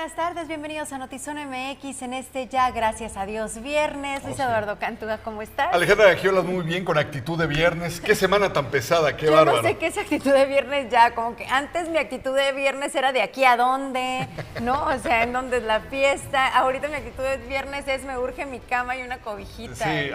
buenas 0.00 0.16
tardes, 0.16 0.48
bienvenidos 0.48 0.94
a 0.94 0.98
Notizón 0.98 1.36
MX 1.36 2.00
en 2.00 2.14
este 2.14 2.48
ya, 2.48 2.70
gracias 2.70 3.18
a 3.18 3.26
Dios, 3.26 3.60
viernes. 3.60 4.24
Luis 4.24 4.38
Eduardo 4.38 4.78
Cantuga, 4.78 5.18
¿cómo 5.18 5.42
estás? 5.42 5.74
Alejandra 5.74 6.16
Giolas 6.16 6.46
muy 6.46 6.64
bien, 6.64 6.86
con 6.86 6.96
actitud 6.96 7.38
de 7.38 7.46
viernes. 7.46 8.00
Qué 8.00 8.14
semana 8.14 8.50
tan 8.50 8.70
pesada, 8.70 9.14
qué 9.14 9.26
Yo 9.26 9.32
bárbaro. 9.32 9.60
no 9.60 9.68
sé 9.68 9.76
qué 9.76 9.88
es 9.88 9.98
actitud 9.98 10.32
de 10.32 10.46
viernes 10.46 10.90
ya, 10.90 11.14
como 11.14 11.36
que 11.36 11.44
antes 11.44 11.90
mi 11.90 11.98
actitud 11.98 12.34
de 12.34 12.52
viernes 12.52 12.94
era 12.94 13.12
de 13.12 13.20
aquí 13.20 13.44
a 13.44 13.58
dónde, 13.58 14.26
¿no? 14.62 14.86
O 14.86 14.98
sea, 15.00 15.22
en 15.22 15.34
dónde 15.34 15.58
es 15.58 15.64
la 15.64 15.80
fiesta. 15.80 16.48
Ahorita 16.48 16.88
mi 16.88 16.94
actitud 16.94 17.22
de 17.22 17.36
viernes 17.36 17.86
es 17.86 18.02
me 18.04 18.16
urge 18.16 18.46
mi 18.46 18.60
cama 18.60 18.96
y 18.96 19.02
una 19.02 19.18
cobijita. 19.18 19.84
Sí, 19.84 20.10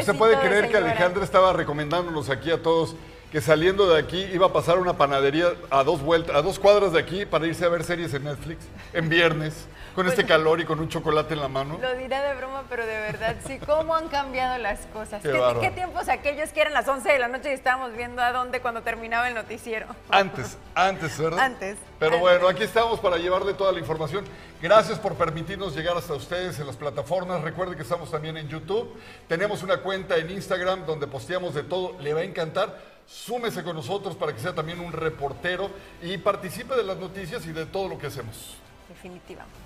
usted 0.00 0.16
puede 0.16 0.34
de 0.34 0.48
creer 0.48 0.68
que. 0.68 0.78
Alejandra 0.78 1.22
estaba 1.22 1.52
recomendándonos 1.52 2.28
aquí 2.28 2.50
a 2.50 2.60
todos 2.60 2.96
que 3.30 3.40
saliendo 3.40 3.88
de 3.88 3.98
aquí 3.98 4.26
iba 4.32 4.46
a 4.46 4.52
pasar 4.52 4.78
una 4.78 4.96
panadería 4.96 5.52
a 5.70 5.84
dos 5.84 6.00
vueltas, 6.02 6.34
a 6.34 6.42
dos 6.42 6.58
cuadras 6.58 6.92
de 6.92 6.98
aquí 6.98 7.26
para 7.26 7.46
irse 7.46 7.64
a 7.64 7.68
ver 7.68 7.84
series 7.84 8.14
en 8.14 8.24
Netflix 8.24 8.64
en 8.92 9.08
viernes, 9.08 9.66
con 9.94 10.06
este 10.06 10.24
calor 10.24 10.60
y 10.60 10.64
con 10.64 10.78
un 10.80 10.88
chocolate 10.88 11.34
en 11.34 11.40
la 11.40 11.48
mano. 11.48 11.78
Lo 11.80 11.94
diré 11.94 12.18
de 12.20 12.34
broma, 12.34 12.64
pero 12.68 12.86
de 12.86 13.00
verdad, 13.00 13.36
sí, 13.46 13.58
cómo 13.66 13.94
han 13.94 14.08
cambiado 14.08 14.58
las 14.58 14.80
cosas. 14.86 15.22
Qué 15.22 15.30
¿Qué, 15.30 15.38
bárbaro. 15.38 15.60
qué 15.60 15.70
tiempos 15.70 16.08
aquellos 16.08 16.50
que 16.50 16.60
eran 16.60 16.72
las 16.74 16.86
11 16.86 17.10
de 17.12 17.18
la 17.18 17.28
noche 17.28 17.50
y 17.50 17.54
estábamos 17.54 17.94
viendo 17.96 18.22
a 18.22 18.32
dónde 18.32 18.60
cuando 18.60 18.82
terminaba 18.82 19.28
el 19.28 19.34
noticiero? 19.34 19.86
Antes, 20.10 20.56
antes, 20.74 21.18
¿verdad? 21.18 21.40
Antes, 21.40 21.76
Pero 21.98 22.12
antes. 22.16 22.20
bueno, 22.20 22.48
aquí 22.48 22.62
estamos 22.62 23.00
para 23.00 23.16
llevarle 23.16 23.54
toda 23.54 23.72
la 23.72 23.78
información. 23.80 24.24
Gracias 24.62 24.98
por 24.98 25.14
permitirnos 25.14 25.74
llegar 25.74 25.96
hasta 25.96 26.14
ustedes 26.14 26.58
en 26.58 26.66
las 26.66 26.76
plataformas. 26.76 27.42
Recuerde 27.42 27.76
que 27.76 27.82
estamos 27.82 28.10
también 28.10 28.36
en 28.36 28.48
YouTube. 28.48 28.92
Tenemos 29.28 29.62
una 29.62 29.78
cuenta 29.78 30.16
en 30.16 30.30
Instagram 30.30 30.84
donde 30.86 31.06
posteamos 31.06 31.54
de 31.54 31.62
todo. 31.62 31.98
Le 32.00 32.14
va 32.14 32.20
a 32.20 32.24
encantar. 32.24 32.98
Súmese 33.06 33.62
con 33.64 33.74
nosotros 33.74 34.16
para 34.16 34.34
que 34.34 34.40
sea 34.40 34.54
también 34.54 34.80
un 34.80 34.92
reportero 34.92 35.70
y 36.02 36.18
participe 36.18 36.74
de 36.76 36.84
las 36.84 36.98
noticias 36.98 37.46
y 37.46 37.52
de 37.52 37.64
todo 37.64 37.88
lo 37.88 37.96
que 37.98 38.08
hacemos. 38.08 38.56
Definitivamente. 38.88 39.56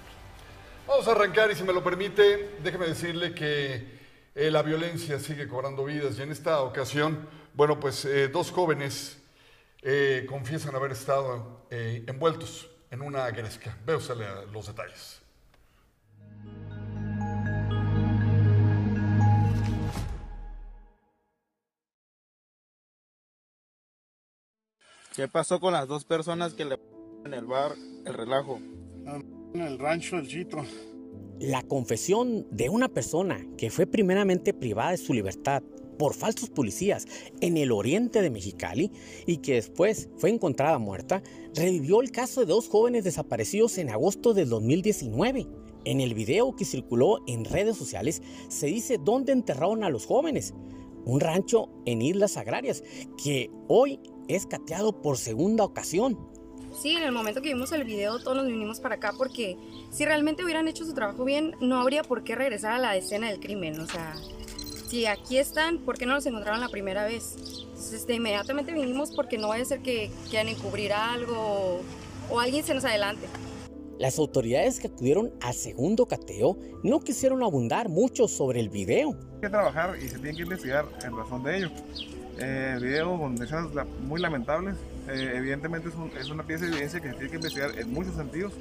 Vamos 0.86 1.06
a 1.06 1.12
arrancar 1.12 1.50
y 1.50 1.54
si 1.54 1.62
me 1.62 1.72
lo 1.72 1.82
permite, 1.82 2.56
déjeme 2.62 2.86
decirle 2.86 3.34
que 3.34 4.00
eh, 4.34 4.50
la 4.50 4.62
violencia 4.62 5.18
sigue 5.20 5.46
cobrando 5.46 5.84
vidas 5.84 6.18
y 6.18 6.22
en 6.22 6.32
esta 6.32 6.60
ocasión, 6.62 7.28
bueno, 7.54 7.78
pues 7.78 8.04
eh, 8.04 8.28
dos 8.28 8.50
jóvenes 8.50 9.22
eh, 9.82 10.26
confiesan 10.28 10.74
haber 10.74 10.92
estado 10.92 11.66
envueltos 11.70 12.68
en 12.90 13.00
una 13.00 13.30
gresca. 13.30 13.76
Véusele 13.86 14.26
a 14.26 14.42
los 14.52 14.66
detalles. 14.66 15.22
¿Qué 25.14 25.28
pasó 25.28 25.60
con 25.60 25.74
las 25.74 25.86
dos 25.86 26.04
personas 26.04 26.54
que 26.54 26.64
le 26.64 26.78
en 27.24 27.34
el 27.34 27.46
bar 27.46 27.72
el 28.04 28.14
relajo? 28.14 28.60
En 29.54 29.60
el 29.60 29.78
rancho 29.78 30.16
del. 30.16 30.64
La 31.38 31.62
confesión 31.62 32.46
de 32.50 32.68
una 32.68 32.88
persona 32.88 33.46
que 33.58 33.70
fue 33.70 33.86
primeramente 33.86 34.54
privada 34.54 34.92
de 34.92 34.96
su 34.96 35.12
libertad 35.12 35.62
por 35.98 36.14
falsos 36.14 36.50
policías 36.50 37.06
en 37.40 37.56
el 37.56 37.70
oriente 37.70 38.22
de 38.22 38.30
Mexicali 38.30 38.90
y 39.26 39.38
que 39.38 39.54
después 39.54 40.08
fue 40.16 40.30
encontrada 40.30 40.78
muerta, 40.78 41.22
revivió 41.54 42.00
el 42.00 42.10
caso 42.10 42.40
de 42.40 42.46
dos 42.46 42.68
jóvenes 42.68 43.04
desaparecidos 43.04 43.78
en 43.78 43.90
agosto 43.90 44.34
del 44.34 44.48
2019. 44.48 45.46
En 45.84 46.00
el 46.00 46.14
video 46.14 46.56
que 46.56 46.64
circuló 46.64 47.18
en 47.26 47.44
redes 47.44 47.76
sociales 47.76 48.22
se 48.48 48.66
dice 48.66 48.98
dónde 49.02 49.32
enterraron 49.32 49.84
a 49.84 49.90
los 49.90 50.06
jóvenes. 50.06 50.54
Un 51.04 51.20
rancho 51.20 51.68
en 51.84 52.00
Islas 52.00 52.36
Agrarias 52.36 52.82
que 53.22 53.50
hoy 53.68 54.00
es 54.28 54.46
cateado 54.46 55.02
por 55.02 55.18
segunda 55.18 55.64
ocasión. 55.64 56.31
Sí, 56.72 56.96
en 56.96 57.02
el 57.02 57.12
momento 57.12 57.42
que 57.42 57.48
vimos 57.48 57.70
el 57.72 57.84
video 57.84 58.18
todos 58.18 58.36
nos 58.36 58.46
vinimos 58.46 58.80
para 58.80 58.96
acá 58.96 59.12
porque 59.16 59.56
si 59.90 60.04
realmente 60.04 60.42
hubieran 60.42 60.68
hecho 60.68 60.84
su 60.84 60.94
trabajo 60.94 61.24
bien, 61.24 61.54
no 61.60 61.80
habría 61.80 62.02
por 62.02 62.24
qué 62.24 62.34
regresar 62.34 62.72
a 62.72 62.78
la 62.78 62.96
escena 62.96 63.28
del 63.28 63.40
crimen. 63.40 63.78
O 63.78 63.86
sea, 63.86 64.14
si 64.88 65.06
aquí 65.06 65.38
están, 65.38 65.78
¿por 65.78 65.98
qué 65.98 66.06
no 66.06 66.14
los 66.14 66.26
encontraron 66.26 66.60
la 66.60 66.68
primera 66.68 67.04
vez? 67.04 67.36
Entonces, 67.66 68.06
de 68.06 68.14
inmediatamente 68.14 68.72
vinimos 68.72 69.12
porque 69.14 69.38
no 69.38 69.48
vaya 69.48 69.62
a 69.62 69.66
ser 69.66 69.80
que 69.80 70.10
quieran 70.30 70.48
encubrir 70.48 70.92
algo 70.92 71.34
o, 71.36 71.80
o 72.30 72.40
alguien 72.40 72.64
se 72.64 72.74
nos 72.74 72.84
adelante. 72.84 73.26
Las 73.98 74.18
autoridades 74.18 74.80
que 74.80 74.88
acudieron 74.88 75.32
al 75.40 75.54
segundo 75.54 76.06
cateo 76.06 76.58
no 76.82 77.00
quisieron 77.00 77.42
abundar 77.42 77.88
mucho 77.88 78.26
sobre 78.26 78.60
el 78.60 78.70
video. 78.70 79.10
Hay 79.10 79.40
que 79.42 79.48
trabajar 79.50 79.96
y 80.02 80.08
se 80.08 80.18
tiene 80.18 80.36
que 80.36 80.42
investigar 80.42 80.86
en 81.04 81.16
razón 81.16 81.42
de 81.44 81.58
ello. 81.58 81.70
Eh, 82.38 82.78
video 82.80 83.18
con 83.18 83.34
escenas 83.40 83.68
muy 84.00 84.20
lamentables. 84.20 84.74
Eh, 85.08 85.32
evidentemente 85.36 85.88
es, 85.88 85.94
un- 85.96 86.10
es 86.18 86.30
una 86.30 86.44
pieza 86.46 86.64
de 86.64 86.70
evidencia 86.72 87.00
que 87.00 87.08
se 87.08 87.14
tiene 87.14 87.30
que 87.30 87.36
investigar 87.36 87.78
en 87.78 87.92
muchos 87.92 88.14
sentidos 88.14 88.52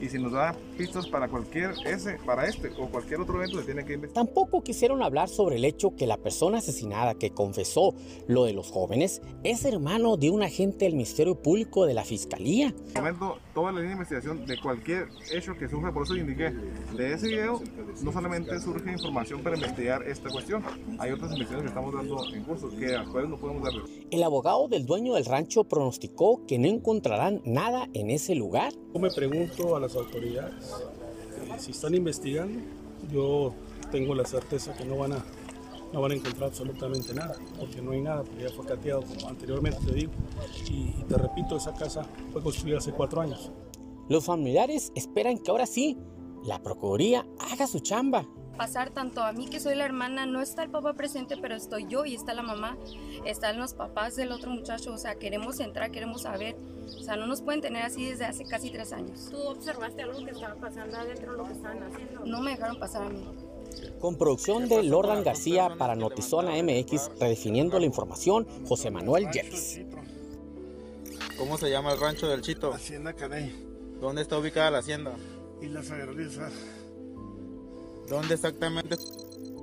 y 0.00 0.08
si 0.08 0.18
nos 0.18 0.32
da 0.32 0.56
pistas 0.76 1.06
para 1.06 1.28
cualquier 1.28 1.72
ese, 1.86 2.14
para 2.26 2.46
este 2.48 2.70
o 2.78 2.88
cualquier 2.88 3.20
otro 3.20 3.36
evento 3.36 3.58
se 3.60 3.66
tiene 3.66 3.84
que 3.84 3.92
investigar. 3.94 4.24
Tampoco 4.26 4.62
quisieron 4.62 5.02
hablar 5.02 5.28
sobre 5.28 5.56
el 5.56 5.64
hecho 5.64 5.94
que 5.94 6.06
la 6.06 6.16
persona 6.16 6.58
asesinada 6.58 7.14
que 7.14 7.30
confesó 7.30 7.94
lo 8.26 8.44
de 8.44 8.52
los 8.54 8.70
jóvenes 8.70 9.20
es 9.44 9.64
hermano 9.64 10.16
de 10.16 10.30
un 10.30 10.42
agente 10.42 10.86
del 10.86 10.94
Ministerio 10.94 11.34
Público 11.36 11.84
de 11.86 11.94
la 11.94 12.04
Fiscalía. 12.04 12.68
En 12.68 12.74
este 12.86 13.00
momento 13.00 13.38
toda 13.54 13.72
la 13.72 13.80
línea 13.80 13.88
de 13.88 14.02
investigación 14.02 14.46
de 14.46 14.58
cualquier 14.60 15.08
hecho 15.32 15.56
que 15.56 15.68
surja, 15.68 15.92
por 15.92 16.04
eso 16.04 16.16
indiqué, 16.16 16.50
de 16.96 17.12
ese 17.12 17.28
video 17.28 17.60
no 18.02 18.12
solamente 18.12 18.58
surge 18.60 18.90
información 18.92 19.42
para 19.42 19.56
investigar 19.56 20.02
esta 20.06 20.30
cuestión, 20.30 20.62
hay 20.98 21.10
otras 21.12 21.32
investigaciones 21.32 21.62
que 21.62 21.68
estamos 21.68 21.94
dando 21.94 22.34
en 22.34 22.44
curso 22.44 22.70
que 22.70 22.94
a 22.94 23.00
las 23.00 23.08
cuales 23.08 23.30
no 23.30 23.36
podemos 23.36 23.62
dar 23.62 23.72
El 24.10 24.22
abogado 24.22 24.68
del 24.68 24.86
dueño 24.86 25.14
del 25.14 25.24
rancho 25.24 25.64
pronosticó 25.64 26.46
que 26.46 26.58
no 26.58 26.68
encontrarán 26.68 27.42
nada 27.44 27.88
en 27.94 28.10
ese 28.10 28.34
lugar. 28.34 28.72
Yo 28.94 29.00
me 29.00 29.10
pregunto 29.10 29.76
a 29.76 29.80
las 29.80 29.94
autoridades 29.96 30.72
eh, 30.72 31.54
si 31.58 31.72
están 31.72 31.94
investigando. 31.94 32.60
Yo 33.12 33.52
tengo 33.90 34.14
la 34.14 34.24
certeza 34.24 34.74
que 34.74 34.84
no 34.84 34.96
van 34.96 35.12
a 35.12 35.24
no 35.92 36.00
van 36.00 36.12
a 36.12 36.14
encontrar 36.14 36.48
absolutamente 36.48 37.14
nada, 37.14 37.36
porque 37.58 37.82
no 37.82 37.92
hay 37.92 38.00
nada, 38.00 38.22
porque 38.22 38.42
ya 38.42 38.50
fue 38.50 38.64
cateado 38.64 39.02
como 39.02 39.28
anteriormente 39.28 39.78
te 39.84 39.94
digo. 39.94 40.12
Y, 40.68 40.94
y 40.98 41.04
te 41.08 41.16
repito, 41.16 41.56
esa 41.56 41.74
casa 41.74 42.04
fue 42.32 42.42
construida 42.42 42.78
hace 42.78 42.92
cuatro 42.92 43.20
años. 43.20 43.50
Los 44.08 44.24
familiares 44.24 44.92
esperan 44.94 45.38
que 45.38 45.50
ahora 45.50 45.66
sí 45.66 45.98
la 46.44 46.60
Procuraduría 46.62 47.26
haga 47.38 47.66
su 47.66 47.80
chamba. 47.80 48.26
Pasar 48.56 48.90
tanto 48.90 49.22
a 49.22 49.32
mí 49.32 49.48
que 49.48 49.60
soy 49.60 49.74
la 49.74 49.84
hermana, 49.84 50.26
no 50.26 50.42
está 50.42 50.62
el 50.62 50.70
papá 50.70 50.92
presente, 50.92 51.36
pero 51.40 51.54
estoy 51.54 51.86
yo 51.88 52.04
y 52.04 52.14
está 52.14 52.34
la 52.34 52.42
mamá, 52.42 52.76
están 53.24 53.58
los 53.58 53.72
papás 53.72 54.14
del 54.14 54.30
otro 54.30 54.50
muchacho, 54.50 54.92
o 54.92 54.98
sea, 54.98 55.14
queremos 55.14 55.58
entrar, 55.58 55.90
queremos 55.90 56.22
saber, 56.22 56.56
o 56.84 57.02
sea, 57.02 57.16
no 57.16 57.26
nos 57.26 57.40
pueden 57.40 57.62
tener 57.62 57.82
así 57.82 58.04
desde 58.04 58.26
hace 58.26 58.44
casi 58.44 58.70
tres 58.70 58.92
años. 58.92 59.28
¿Tú 59.30 59.38
observaste 59.38 60.02
algo 60.02 60.22
que 60.24 60.32
estaba 60.32 60.54
pasando 60.56 60.96
adentro 60.98 61.32
de 61.32 61.38
lo 61.38 61.44
que 61.44 61.52
estaban 61.54 61.82
haciendo? 61.82 62.26
No 62.26 62.40
me 62.40 62.50
dejaron 62.50 62.78
pasar 62.78 63.04
a 63.04 63.08
mí. 63.08 63.26
Con 64.00 64.16
producción 64.16 64.68
de 64.68 64.82
Lordan 64.82 65.22
García 65.22 65.76
para 65.78 65.94
Notizona 65.94 66.52
MX, 66.62 67.10
redefiniendo 67.20 67.78
la 67.78 67.86
información, 67.86 68.46
José 68.66 68.90
Manuel 68.90 69.30
Yepes. 69.30 69.80
¿Cómo 71.38 71.58
se 71.58 71.70
llama 71.70 71.92
el 71.92 72.00
rancho 72.00 72.28
del 72.28 72.42
Chito? 72.42 72.72
Hacienda 72.72 73.12
Caney. 73.12 73.52
¿Dónde 74.00 74.22
está 74.22 74.38
ubicada 74.38 74.70
la 74.70 74.78
hacienda? 74.78 75.16
Y 75.60 75.66
las 75.66 75.90
agralizas. 75.90 76.52
¿Dónde 78.08 78.34
exactamente 78.34 78.96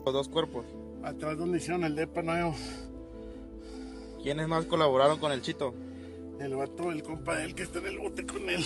los 0.06 0.14
dos 0.14 0.30
cuerpos? 0.30 0.66
Atrás 1.04 1.38
donde 1.38 1.58
hicieron 1.58 1.84
el 1.84 1.96
depa 1.96 2.22
nuevo. 2.22 2.56
¿Quiénes 4.22 4.48
más 4.48 4.66
colaboraron 4.66 5.20
con 5.20 5.32
el 5.32 5.42
Chito? 5.42 5.74
El 6.40 6.56
vato, 6.56 6.92
el 6.92 7.04
compa 7.04 7.36
de 7.38 7.46
él 7.46 7.56
que 7.56 7.64
está 7.64 7.80
en 7.80 7.88
el 7.88 8.00
bote 8.00 8.26
con 8.26 8.50
él. 8.50 8.66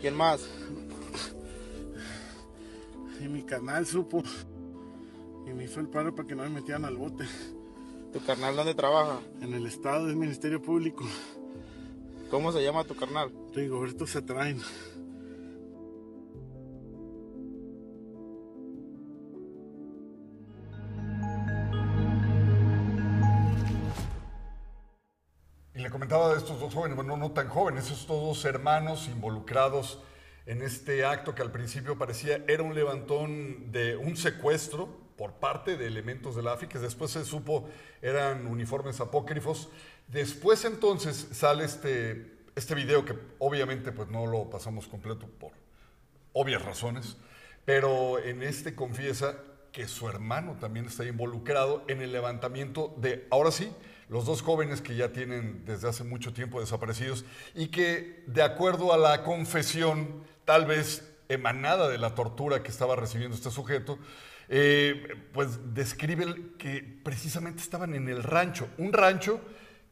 ¿Quién 0.00 0.14
más? 0.14 0.40
Y 3.20 3.28
mi 3.28 3.42
canal 3.42 3.86
supo. 3.86 4.22
Y 5.46 5.52
me 5.52 5.64
hizo 5.64 5.80
el 5.80 5.88
paro 5.88 6.14
para 6.14 6.26
que 6.26 6.34
no 6.34 6.42
me 6.44 6.48
metieran 6.48 6.86
al 6.86 6.96
bote. 6.96 7.24
¿Tu 8.12 8.20
carnal 8.24 8.56
dónde 8.56 8.74
trabaja? 8.74 9.20
En 9.42 9.52
el 9.52 9.66
estado 9.66 10.06
del 10.06 10.16
Ministerio 10.16 10.60
Público. 10.60 11.04
¿Cómo 12.30 12.50
se 12.50 12.62
llama 12.62 12.84
tu 12.84 12.96
carnal? 12.96 13.30
Rigoberto 13.54 14.06
Cetrain. 14.06 14.60
Y 25.74 25.78
le 25.78 25.90
comentaba 25.90 26.30
de 26.30 26.38
estos 26.38 26.58
dos 26.58 26.72
jóvenes, 26.72 26.96
bueno, 26.96 27.16
no 27.16 27.32
tan 27.32 27.48
jóvenes, 27.48 27.90
estos 27.90 28.08
dos 28.08 28.44
hermanos 28.44 29.08
involucrados 29.08 29.98
en 30.50 30.62
este 30.62 31.04
acto 31.04 31.32
que 31.32 31.42
al 31.42 31.52
principio 31.52 31.96
parecía 31.96 32.42
era 32.48 32.64
un 32.64 32.74
levantón 32.74 33.70
de 33.70 33.96
un 33.96 34.16
secuestro 34.16 34.88
por 35.16 35.34
parte 35.34 35.76
de 35.76 35.86
elementos 35.86 36.34
de 36.34 36.42
la 36.42 36.54
AFI, 36.54 36.66
que 36.66 36.80
después 36.80 37.12
se 37.12 37.24
supo 37.24 37.68
eran 38.02 38.48
uniformes 38.48 39.00
apócrifos. 39.00 39.68
Después 40.08 40.64
entonces 40.64 41.28
sale 41.30 41.64
este, 41.64 42.34
este 42.56 42.74
video 42.74 43.04
que 43.04 43.16
obviamente 43.38 43.92
pues 43.92 44.08
no 44.08 44.26
lo 44.26 44.50
pasamos 44.50 44.88
completo 44.88 45.28
por 45.38 45.52
obvias 46.32 46.64
razones, 46.64 47.16
pero 47.64 48.18
en 48.18 48.42
este 48.42 48.74
confiesa 48.74 49.36
que 49.72 49.88
su 49.88 50.08
hermano 50.08 50.56
también 50.60 50.86
está 50.86 51.04
involucrado 51.04 51.84
en 51.88 52.02
el 52.02 52.12
levantamiento 52.12 52.94
de, 52.98 53.26
ahora 53.30 53.50
sí, 53.50 53.72
los 54.08 54.26
dos 54.26 54.42
jóvenes 54.42 54.80
que 54.80 54.96
ya 54.96 55.12
tienen 55.12 55.64
desde 55.64 55.88
hace 55.88 56.02
mucho 56.02 56.32
tiempo 56.32 56.60
desaparecidos 56.60 57.24
y 57.54 57.68
que, 57.68 58.24
de 58.26 58.42
acuerdo 58.42 58.92
a 58.92 58.98
la 58.98 59.22
confesión, 59.22 60.24
tal 60.44 60.66
vez 60.66 61.12
emanada 61.28 61.88
de 61.88 61.98
la 61.98 62.14
tortura 62.16 62.62
que 62.62 62.70
estaba 62.70 62.96
recibiendo 62.96 63.36
este 63.36 63.50
sujeto, 63.50 63.98
eh, 64.48 65.14
pues 65.32 65.74
describe 65.74 66.56
que 66.58 66.82
precisamente 67.04 67.62
estaban 67.62 67.94
en 67.94 68.08
el 68.08 68.24
rancho, 68.24 68.68
un 68.78 68.92
rancho 68.92 69.40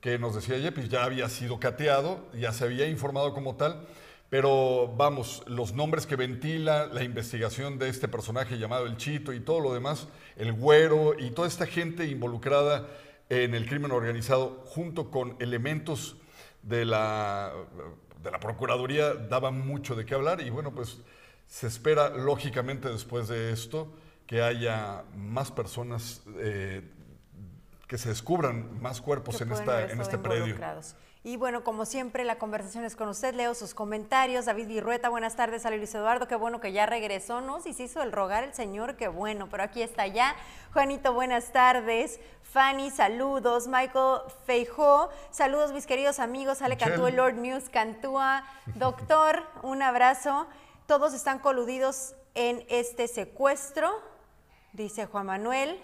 que 0.00 0.18
nos 0.18 0.34
decía 0.34 0.58
Yepis 0.58 0.88
ya 0.88 1.04
había 1.04 1.28
sido 1.28 1.60
cateado, 1.60 2.28
ya 2.32 2.52
se 2.52 2.64
había 2.64 2.88
informado 2.88 3.34
como 3.34 3.54
tal, 3.54 3.86
pero 4.30 4.92
vamos, 4.96 5.42
los 5.46 5.72
nombres 5.72 6.06
que 6.06 6.16
ventila, 6.16 6.86
la 6.86 7.02
investigación 7.02 7.78
de 7.78 7.88
este 7.88 8.08
personaje 8.08 8.58
llamado 8.58 8.86
el 8.86 8.96
Chito 8.96 9.32
y 9.32 9.40
todo 9.40 9.60
lo 9.60 9.72
demás, 9.72 10.08
el 10.36 10.52
Güero 10.52 11.18
y 11.18 11.30
toda 11.30 11.48
esta 11.48 11.66
gente 11.66 12.06
involucrada 12.06 12.86
en 13.30 13.54
el 13.54 13.66
crimen 13.66 13.90
organizado 13.90 14.62
junto 14.66 15.10
con 15.10 15.36
elementos 15.40 16.16
de 16.62 16.84
la, 16.84 17.52
de 18.22 18.30
la 18.30 18.40
Procuraduría 18.40 19.14
daban 19.14 19.66
mucho 19.66 19.94
de 19.94 20.04
qué 20.04 20.14
hablar 20.14 20.40
y 20.40 20.50
bueno, 20.50 20.72
pues 20.72 20.98
se 21.46 21.66
espera 21.66 22.10
lógicamente 22.10 22.88
después 22.90 23.28
de 23.28 23.52
esto 23.52 23.90
que 24.26 24.42
haya 24.42 25.04
más 25.16 25.50
personas, 25.50 26.22
eh, 26.36 26.82
que 27.86 27.96
se 27.96 28.10
descubran 28.10 28.78
más 28.82 29.00
cuerpos 29.00 29.40
en, 29.40 29.52
esta, 29.52 29.90
en 29.90 30.02
este 30.02 30.18
predio. 30.18 30.54
Y 31.28 31.36
bueno, 31.36 31.62
como 31.62 31.84
siempre, 31.84 32.24
la 32.24 32.38
conversación 32.38 32.84
es 32.84 32.96
con 32.96 33.06
usted. 33.10 33.34
Leo 33.34 33.54
sus 33.54 33.74
comentarios. 33.74 34.46
David 34.46 34.66
Virrueta, 34.66 35.10
buenas 35.10 35.36
tardes. 35.36 35.66
A 35.66 35.70
Luis 35.70 35.94
Eduardo, 35.94 36.26
qué 36.26 36.36
bueno 36.36 36.58
que 36.58 36.72
ya 36.72 36.86
regresó. 36.86 37.42
No, 37.42 37.60
si 37.60 37.74
se 37.74 37.82
hizo 37.82 38.00
el 38.00 38.12
rogar 38.12 38.44
el 38.44 38.54
señor, 38.54 38.96
qué 38.96 39.08
bueno, 39.08 39.46
pero 39.50 39.62
aquí 39.62 39.82
está 39.82 40.06
ya. 40.06 40.34
Juanito, 40.72 41.12
buenas 41.12 41.52
tardes. 41.52 42.18
Fanny, 42.44 42.90
saludos. 42.90 43.68
Michael 43.68 44.22
Feijó, 44.46 45.10
saludos 45.30 45.74
mis 45.74 45.84
queridos 45.86 46.18
amigos. 46.18 46.62
Ale 46.62 46.78
Cantúa, 46.78 47.10
Lord 47.10 47.34
News 47.34 47.68
Cantúa. 47.68 48.44
Doctor, 48.76 49.42
un 49.62 49.82
abrazo. 49.82 50.46
Todos 50.86 51.12
están 51.12 51.40
coludidos 51.40 52.14
en 52.34 52.64
este 52.70 53.06
secuestro, 53.06 54.00
dice 54.72 55.04
Juan 55.04 55.26
Manuel. 55.26 55.78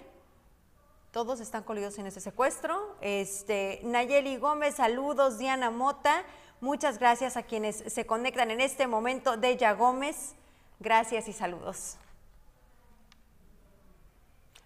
Todos 1.15 1.39
están 1.39 1.63
coludidos 1.63 1.97
en 1.97 2.07
ese 2.07 2.19
secuestro. 2.19 2.97
Este, 2.99 3.79
Nayeli 3.85 4.35
Gómez, 4.35 4.75
saludos. 4.75 5.37
Diana 5.37 5.71
Mota, 5.71 6.25
muchas 6.59 6.99
gracias 6.99 7.37
a 7.37 7.43
quienes 7.43 7.85
se 7.87 8.05
conectan 8.05 8.51
en 8.51 8.59
este 8.59 8.85
momento. 8.85 9.37
Deya 9.37 9.71
Gómez, 9.71 10.35
gracias 10.81 11.29
y 11.29 11.31
saludos. 11.31 11.95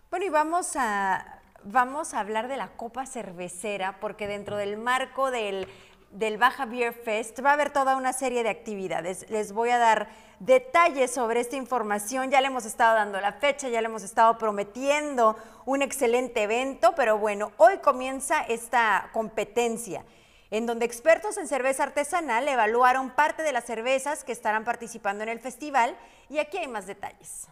Bueno, 0.10 0.26
y 0.26 0.30
vamos 0.30 0.76
a, 0.76 1.40
vamos 1.66 2.16
a 2.16 2.20
hablar 2.20 2.48
de 2.48 2.58
la 2.58 2.70
Copa 2.70 3.06
Cervecera, 3.06 4.00
porque 4.00 4.26
dentro 4.26 4.58
del 4.58 4.76
marco 4.76 5.30
del, 5.30 5.68
del 6.12 6.38
Baja 6.38 6.66
Beer 6.66 6.94
Fest 6.94 7.40
va 7.44 7.52
a 7.52 7.54
haber 7.54 7.72
toda 7.72 7.96
una 7.96 8.14
serie 8.14 8.44
de 8.44 8.50
actividades. 8.50 9.30
Les 9.30 9.52
voy 9.52 9.70
a 9.70 9.78
dar 9.78 10.10
detalles 10.40 11.12
sobre 11.12 11.40
esta 11.40 11.56
información. 11.56 12.32
Ya 12.32 12.42
le 12.42 12.48
hemos 12.48 12.66
estado 12.66 12.96
dando 12.96 13.20
la 13.22 13.34
fecha, 13.34 13.70
ya 13.70 13.82
le 13.82 13.88
hemos 13.88 14.04
estado 14.04 14.38
prometiendo 14.38 15.36
un 15.66 15.82
excelente 15.82 16.44
evento, 16.44 16.94
pero 16.96 17.18
bueno, 17.18 17.52
hoy 17.58 17.78
comienza 17.78 18.42
esta 18.42 19.10
competencia 19.14 20.04
en 20.52 20.66
donde 20.66 20.86
expertos 20.86 21.38
en 21.38 21.48
cerveza 21.48 21.84
artesanal 21.84 22.48
evaluaron 22.48 23.12
parte 23.12 23.44
de 23.44 23.54
las 23.54 23.66
cervezas 23.66 24.24
que 24.24 24.32
estarán 24.32 24.64
participando 24.64 25.24
en 25.24 25.30
el 25.30 25.40
festival 25.40 25.96
y 26.30 26.40
aquí 26.40 26.58
hay 26.58 26.68
más 26.68 26.88
detalles. 26.88 27.48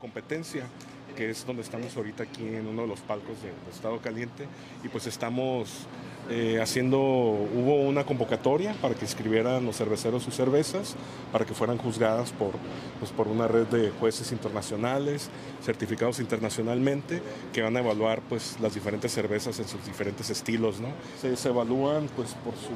Competencia 0.00 0.66
que 1.10 1.30
es 1.30 1.44
donde 1.46 1.62
estamos 1.62 1.96
ahorita 1.96 2.22
aquí 2.22 2.46
en 2.46 2.66
uno 2.66 2.82
de 2.82 2.88
los 2.88 3.00
palcos 3.00 3.36
de, 3.42 3.50
Estado 3.70 3.98
Caliente 3.98 4.46
y 4.82 4.88
pues 4.88 5.06
estamos 5.06 5.86
eh, 6.28 6.60
haciendo, 6.60 6.98
hubo 6.98 7.82
una 7.82 8.04
convocatoria 8.04 8.74
para 8.80 8.94
que 8.94 9.04
inscribieran 9.04 9.64
los 9.64 9.76
cerveceros 9.76 10.22
sus 10.22 10.34
cervezas, 10.34 10.96
para 11.32 11.44
que 11.44 11.54
fueran 11.54 11.78
juzgadas 11.78 12.32
por, 12.32 12.52
pues, 12.98 13.10
por 13.10 13.28
una 13.28 13.48
red 13.48 13.66
de 13.66 13.90
jueces 13.90 14.32
internacionales, 14.32 15.28
certificados 15.62 16.20
internacionalmente, 16.20 17.22
que 17.52 17.62
van 17.62 17.76
a 17.76 17.80
evaluar 17.80 18.22
pues, 18.28 18.58
las 18.60 18.74
diferentes 18.74 19.12
cervezas 19.12 19.58
en 19.58 19.68
sus 19.68 19.84
diferentes 19.84 20.30
estilos. 20.30 20.80
¿no? 20.80 20.88
Se, 21.20 21.48
evalúan 21.48 22.08
pues, 22.16 22.34
por 22.44 22.54
su, 22.54 22.70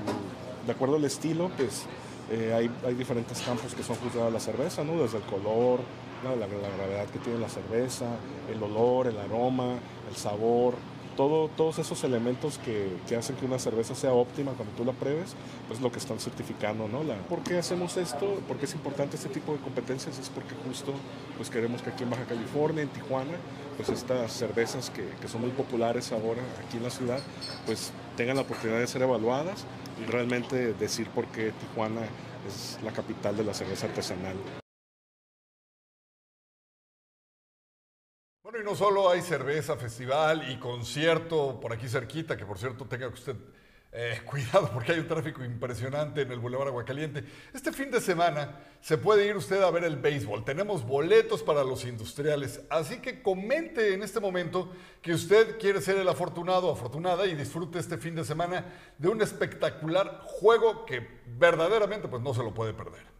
de 0.67 0.73
acuerdo 0.73 0.97
al 0.97 1.05
estilo, 1.05 1.51
pues 1.57 1.85
eh, 2.31 2.53
hay, 2.55 2.71
hay, 2.87 2.95
diferentes 2.95 3.41
campos 3.43 3.75
que 3.75 3.83
son 3.83 3.97
juzgados 3.97 4.33
la 4.33 4.41
cerveza, 4.41 4.83
¿no? 4.83 5.01
desde 5.03 5.19
el 5.19 5.25
color, 5.25 5.81
la, 6.23 6.47
gravedad 6.47 7.07
que 7.07 7.19
tiene 7.19 7.39
la 7.39 7.49
cerveza, 7.49 8.07
el 8.53 8.63
olor, 8.63 9.07
el 9.07 9.19
aroma, 9.19 9.79
el 10.09 10.17
sabor, 10.17 10.75
todos 11.17 11.79
esos 11.79 12.03
elementos 12.05 12.59
que, 12.59 13.17
hacen 13.17 13.37
que 13.37 13.47
una 13.47 13.59
cerveza 13.59 13.95
sea 13.95 14.13
óptima 14.13 14.53
cuando 14.53 14.75
tú 14.75 14.85
la 14.85 14.93
pruebes, 14.93 15.35
pues 15.69 15.81
lo 15.81 15.93
que 15.93 15.99
están 15.99 16.19
certificando, 16.19 16.89
¿no? 16.89 17.05
La, 17.05 17.15
¿Por 17.29 17.41
qué 17.41 17.59
hacemos 17.59 17.97
esto? 17.97 18.41
¿Por 18.49 18.57
qué 18.57 18.65
es 18.65 18.75
importante 18.75 19.17
este 19.17 19.29
tipo 19.29 19.53
de 19.53 19.59
competencias? 19.59 20.19
Es 20.19 20.29
porque 20.29 20.55
justo 20.67 20.93
pues 21.37 21.51
queremos 21.51 21.83
que 21.83 21.91
aquí 21.91 22.03
en 22.03 22.11
Baja 22.11 22.25
California, 22.25 22.83
en 22.83 22.89
Tijuana, 22.89 23.37
pues 23.77 23.89
estas 23.91 24.33
cervezas 24.33 24.91
que, 24.91 25.07
que 25.21 25.29
son 25.29 25.43
muy 25.43 25.51
populares 25.51 26.11
ahora 26.13 26.43
aquí 26.67 26.79
en 26.79 26.83
la 26.83 26.91
ciudad, 26.91 27.21
pues 27.67 27.93
tengan 28.17 28.37
la 28.37 28.43
oportunidad 28.43 28.81
de 28.81 28.87
ser 28.87 29.03
evaluadas 29.03 29.65
y 30.03 30.11
realmente 30.11 30.75
decir 30.75 31.09
por 31.11 31.27
qué 31.27 31.53
Tijuana 31.53 32.03
es 32.49 32.79
la 32.83 32.93
capital 32.93 33.37
de 33.37 33.45
la 33.45 33.55
cerveza 33.55 33.87
artesanal. 33.87 34.64
No 38.65 38.75
solo 38.75 39.11
hay 39.11 39.21
cerveza, 39.21 39.77
festival 39.77 40.51
y 40.51 40.57
concierto 40.59 41.61
por 41.61 41.73
aquí 41.73 41.87
cerquita, 41.87 42.37
que 42.37 42.47
por 42.47 42.59
cierto 42.59 42.87
tenga 42.87 43.09
usted 43.09 43.37
eh, 43.93 44.21
cuidado 44.27 44.71
porque 44.73 44.93
hay 44.93 44.99
un 44.99 45.07
tráfico 45.07 45.45
impresionante 45.45 46.23
en 46.23 46.33
el 46.33 46.41
Boulevard 46.41 46.69
Aguacaliente. 46.69 47.25
Este 47.53 47.73
fin 47.73 47.91
de 47.91 48.01
semana 48.01 48.59
se 48.81 48.99
puede 48.99 49.27
ir 49.27 49.37
usted 49.37 49.63
a 49.63 49.71
ver 49.71 49.85
el 49.85 49.97
béisbol. 49.97 50.45
Tenemos 50.45 50.85
boletos 50.85 51.43
para 51.43 51.63
los 51.63 51.85
industriales, 51.85 52.63
así 52.71 52.99
que 52.99 53.23
comente 53.23 53.95
en 53.95 54.03
este 54.03 54.19
momento 54.19 54.73
que 55.03 55.13
usted 55.13 55.59
quiere 55.59 55.81
ser 55.81 55.99
el 55.99 56.09
afortunado 56.09 56.69
o 56.69 56.73
afortunada 56.73 57.27
y 57.27 57.35
disfrute 57.35 57.79
este 57.79 57.99
fin 57.99 58.15
de 58.15 58.25
semana 58.25 58.65
de 58.99 59.09
un 59.09 59.21
espectacular 59.21 60.21
juego 60.25 60.87
que 60.87 61.07
verdaderamente 61.39 62.09
pues 62.09 62.23
no 62.23 62.35
se 62.35 62.43
lo 62.43 62.53
puede 62.53 62.73
perder. 62.73 63.14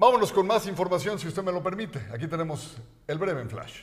Vámonos 0.00 0.30
con 0.30 0.46
más 0.46 0.64
información, 0.68 1.18
si 1.18 1.26
usted 1.26 1.42
me 1.42 1.50
lo 1.50 1.60
permite. 1.60 1.98
Aquí 2.14 2.28
tenemos 2.28 2.76
el 3.08 3.18
breve 3.18 3.40
en 3.40 3.50
flash. 3.50 3.80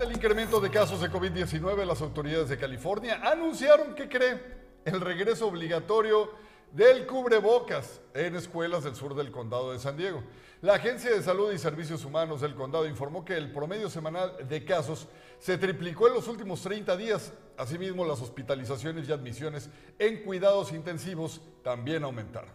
El 0.00 0.12
incremento 0.12 0.60
de 0.60 0.70
casos 0.70 1.00
de 1.00 1.10
COVID-19, 1.10 1.84
las 1.84 2.00
autoridades 2.00 2.48
de 2.48 2.56
California 2.56 3.20
anunciaron 3.24 3.96
que 3.96 4.08
cree 4.08 4.40
el 4.84 5.00
regreso 5.00 5.48
obligatorio 5.48 6.30
del 6.74 7.06
cubrebocas 7.06 8.00
en 8.14 8.34
escuelas 8.34 8.82
del 8.82 8.96
sur 8.96 9.14
del 9.14 9.30
condado 9.30 9.72
de 9.72 9.78
San 9.78 9.96
Diego. 9.96 10.22
La 10.60 10.74
Agencia 10.74 11.10
de 11.10 11.22
Salud 11.22 11.52
y 11.52 11.58
Servicios 11.58 12.04
Humanos 12.04 12.40
del 12.40 12.54
condado 12.54 12.86
informó 12.86 13.24
que 13.24 13.36
el 13.36 13.52
promedio 13.52 13.88
semanal 13.88 14.48
de 14.48 14.64
casos 14.64 15.06
se 15.38 15.56
triplicó 15.56 16.08
en 16.08 16.14
los 16.14 16.26
últimos 16.26 16.62
30 16.62 16.96
días. 16.96 17.32
Asimismo, 17.56 18.04
las 18.04 18.20
hospitalizaciones 18.20 19.08
y 19.08 19.12
admisiones 19.12 19.70
en 19.98 20.24
cuidados 20.24 20.72
intensivos 20.72 21.40
también 21.62 22.02
aumentaron. 22.02 22.50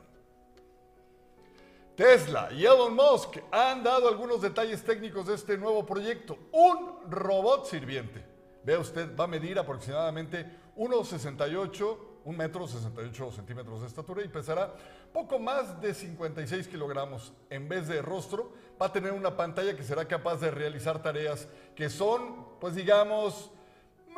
Tesla 1.95 2.49
y 2.51 2.65
Elon 2.65 2.95
Musk 2.95 3.37
han 3.51 3.83
dado 3.83 4.09
algunos 4.09 4.41
detalles 4.41 4.83
técnicos 4.83 5.27
de 5.27 5.35
este 5.35 5.57
nuevo 5.57 5.85
proyecto. 5.85 6.37
Un 6.51 7.09
robot 7.09 7.67
sirviente. 7.67 8.25
Vea 8.63 8.79
usted, 8.79 9.15
va 9.15 9.25
a 9.25 9.27
medir 9.27 9.57
aproximadamente 9.57 10.45
1,68 10.75 12.08
un 12.25 12.37
metro 12.37 12.67
68 12.67 13.31
centímetros 13.31 13.81
de 13.81 13.87
estatura 13.87 14.23
y 14.23 14.27
pesará 14.27 14.73
poco 15.13 15.39
más 15.39 15.81
de 15.81 15.93
56 15.93 16.67
kilogramos. 16.67 17.33
En 17.49 17.67
vez 17.67 17.87
de 17.87 18.01
rostro, 18.01 18.51
va 18.81 18.87
a 18.87 18.91
tener 18.91 19.11
una 19.11 19.35
pantalla 19.35 19.75
que 19.75 19.83
será 19.83 20.05
capaz 20.05 20.37
de 20.37 20.51
realizar 20.51 21.01
tareas 21.01 21.47
que 21.75 21.89
son, 21.89 22.59
pues 22.59 22.75
digamos, 22.75 23.51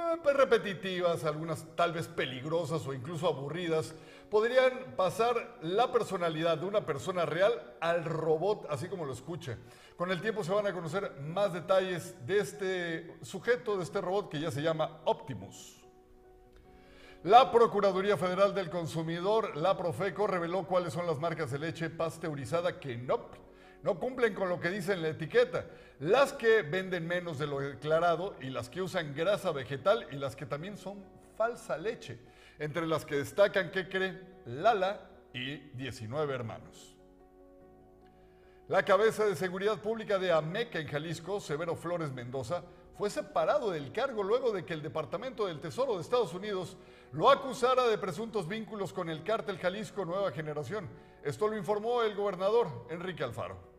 eh, 0.02 0.18
pues, 0.24 0.36
repetitivas, 0.36 1.24
algunas 1.26 1.66
tal 1.76 1.94
vez 1.94 2.08
peligrosas 2.08 2.86
o 2.88 2.94
incluso 2.94 3.28
aburridas. 3.28 3.94
Podrían 4.30 4.96
pasar 4.96 5.58
la 5.62 5.92
personalidad 5.92 6.58
de 6.58 6.66
una 6.66 6.86
persona 6.86 7.26
real 7.26 7.76
al 7.82 8.06
robot, 8.06 8.66
así 8.70 8.88
como 8.88 9.06
lo 9.06 9.14
escucha. 9.14 9.58
Con 9.98 10.10
el 10.10 10.22
tiempo 10.22 10.44
se 10.44 10.54
van 10.54 10.66
a 10.66 10.74
conocer 10.74 11.12
más 11.22 11.54
detalles 11.54 12.16
de 12.26 12.40
este 12.40 13.18
sujeto, 13.22 13.78
de 13.78 13.84
este 13.84 14.00
robot 14.00 14.30
que 14.30 14.40
ya 14.40 14.50
se 14.50 14.62
llama 14.62 15.02
Optimus. 15.06 15.81
La 17.24 17.52
Procuraduría 17.52 18.18
Federal 18.18 18.56
del 18.56 18.72
Consumidor, 18.72 19.56
la 19.56 19.78
Profeco, 19.78 20.26
reveló 20.26 20.66
cuáles 20.66 20.94
son 20.94 21.06
las 21.06 21.20
marcas 21.20 21.52
de 21.52 21.60
leche 21.60 21.92
pasteurizada 21.92 22.80
que 22.80 22.98
no, 22.98 23.28
no 23.84 24.00
cumplen 24.00 24.34
con 24.34 24.50
lo 24.50 24.60
que 24.60 24.72
dice 24.72 24.94
en 24.94 25.04
la 25.04 25.10
etiqueta. 25.10 25.68
Las 26.00 26.34
que 26.34 26.64
venden 26.64 27.06
menos 27.08 27.38
de 27.38 27.46
lo 27.46 27.60
declarado 27.60 28.36
y 28.42 28.50
las 28.50 28.70
que 28.70 28.82
usan 28.82 29.14
grasa 29.14 29.52
vegetal 29.52 30.08
y 30.12 30.16
las 30.16 30.36
que 30.36 30.48
también 30.48 30.78
son 30.78 31.06
falsa 31.38 31.78
leche. 31.78 32.18
Entre 32.58 32.88
las 32.88 33.06
que 33.06 33.18
destacan, 33.18 33.70
¿qué 33.70 33.88
cree? 33.88 34.20
Lala 34.48 35.02
y 35.32 35.58
19 35.76 36.34
hermanos. 36.34 36.96
La 38.68 38.84
cabeza 38.84 39.26
de 39.26 39.36
seguridad 39.36 39.80
pública 39.80 40.18
de 40.18 40.32
Ameca 40.32 40.80
en 40.80 40.88
Jalisco, 40.88 41.40
Severo 41.40 41.76
Flores 41.76 42.12
Mendoza, 42.12 42.64
fue 42.98 43.10
separado 43.10 43.72
del 43.72 43.92
cargo 43.92 44.24
luego 44.24 44.52
de 44.52 44.66
que 44.66 44.74
el 44.74 44.82
Departamento 44.82 45.48
del 45.48 45.60
Tesoro 45.60 45.96
de 45.96 46.02
Estados 46.02 46.34
Unidos 46.34 46.78
lo 47.12 47.30
acusara 47.30 47.88
de 47.88 47.98
presuntos 47.98 48.48
vínculos 48.48 48.94
con 48.94 49.10
el 49.10 49.24
cártel 49.24 49.58
Jalisco 49.58 50.06
Nueva 50.06 50.32
Generación. 50.32 50.90
Esto 51.24 51.48
lo 51.48 51.58
informó 51.58 52.04
el 52.04 52.16
gobernador 52.16 52.68
Enrique 52.90 53.24
Alfaro. 53.24 53.71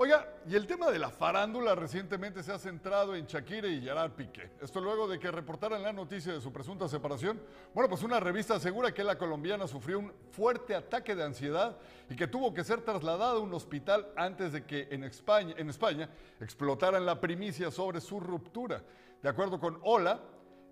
Oiga, 0.00 0.28
y 0.46 0.54
el 0.54 0.64
tema 0.64 0.92
de 0.92 0.98
la 1.00 1.10
farándula 1.10 1.74
recientemente 1.74 2.44
se 2.44 2.52
ha 2.52 2.58
centrado 2.60 3.16
en 3.16 3.26
Shakira 3.26 3.66
y 3.66 3.80
Gerard 3.80 4.12
Piqué. 4.12 4.52
Esto 4.62 4.80
luego 4.80 5.08
de 5.08 5.18
que 5.18 5.28
reportaran 5.28 5.82
la 5.82 5.92
noticia 5.92 6.32
de 6.32 6.40
su 6.40 6.52
presunta 6.52 6.86
separación. 6.88 7.42
Bueno, 7.74 7.88
pues 7.88 8.04
una 8.04 8.20
revista 8.20 8.54
asegura 8.54 8.94
que 8.94 9.02
la 9.02 9.18
colombiana 9.18 9.66
sufrió 9.66 9.98
un 9.98 10.12
fuerte 10.30 10.76
ataque 10.76 11.16
de 11.16 11.24
ansiedad 11.24 11.76
y 12.08 12.14
que 12.14 12.28
tuvo 12.28 12.54
que 12.54 12.62
ser 12.62 12.82
trasladada 12.82 13.32
a 13.32 13.38
un 13.40 13.52
hospital 13.52 14.06
antes 14.14 14.52
de 14.52 14.64
que 14.64 14.86
en 14.92 15.02
España, 15.02 15.56
España 15.58 16.08
explotaran 16.38 17.04
la 17.04 17.20
primicia 17.20 17.72
sobre 17.72 18.00
su 18.00 18.20
ruptura. 18.20 18.84
De 19.20 19.28
acuerdo 19.28 19.58
con 19.58 19.80
Hola, 19.82 20.20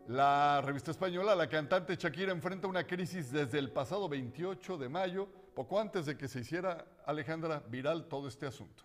la 0.06 0.60
revista 0.60 0.92
española, 0.92 1.34
la 1.34 1.48
cantante 1.48 1.96
Shakira 1.96 2.30
enfrenta 2.30 2.68
una 2.68 2.86
crisis 2.86 3.32
desde 3.32 3.58
el 3.58 3.72
pasado 3.72 4.08
28 4.08 4.78
de 4.78 4.88
mayo, 4.88 5.28
poco 5.52 5.80
antes 5.80 6.06
de 6.06 6.16
que 6.16 6.28
se 6.28 6.42
hiciera 6.42 6.86
Alejandra 7.04 7.60
viral 7.68 8.06
todo 8.06 8.28
este 8.28 8.46
asunto. 8.46 8.84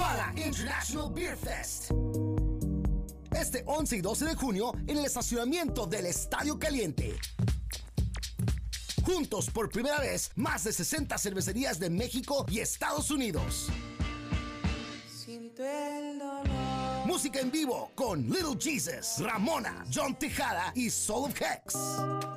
Tijuana 0.00 0.32
International 0.34 1.12
Beer 1.12 1.36
Fest. 1.36 1.90
Este 3.38 3.62
11 3.66 3.96
y 3.96 4.00
12 4.00 4.24
de 4.24 4.34
junio 4.34 4.72
en 4.86 4.96
el 4.96 5.04
estacionamiento 5.04 5.86
del 5.86 6.06
Estadio 6.06 6.58
Caliente. 6.58 7.18
Juntos 9.04 9.50
por 9.50 9.68
primera 9.68 10.00
vez, 10.00 10.30
más 10.36 10.64
de 10.64 10.72
60 10.72 11.18
cervecerías 11.18 11.78
de 11.78 11.90
México 11.90 12.46
y 12.48 12.60
Estados 12.60 13.10
Unidos. 13.10 13.68
Siento. 15.06 15.64
Música 17.10 17.40
en 17.40 17.50
vivo 17.50 17.90
con 17.96 18.22
Little 18.22 18.56
Jesus, 18.56 19.16
Ramona, 19.18 19.84
John 19.92 20.16
Tejada 20.16 20.70
y 20.76 20.88
Soul 20.90 21.30
of 21.30 21.40
Hex. 21.40 21.74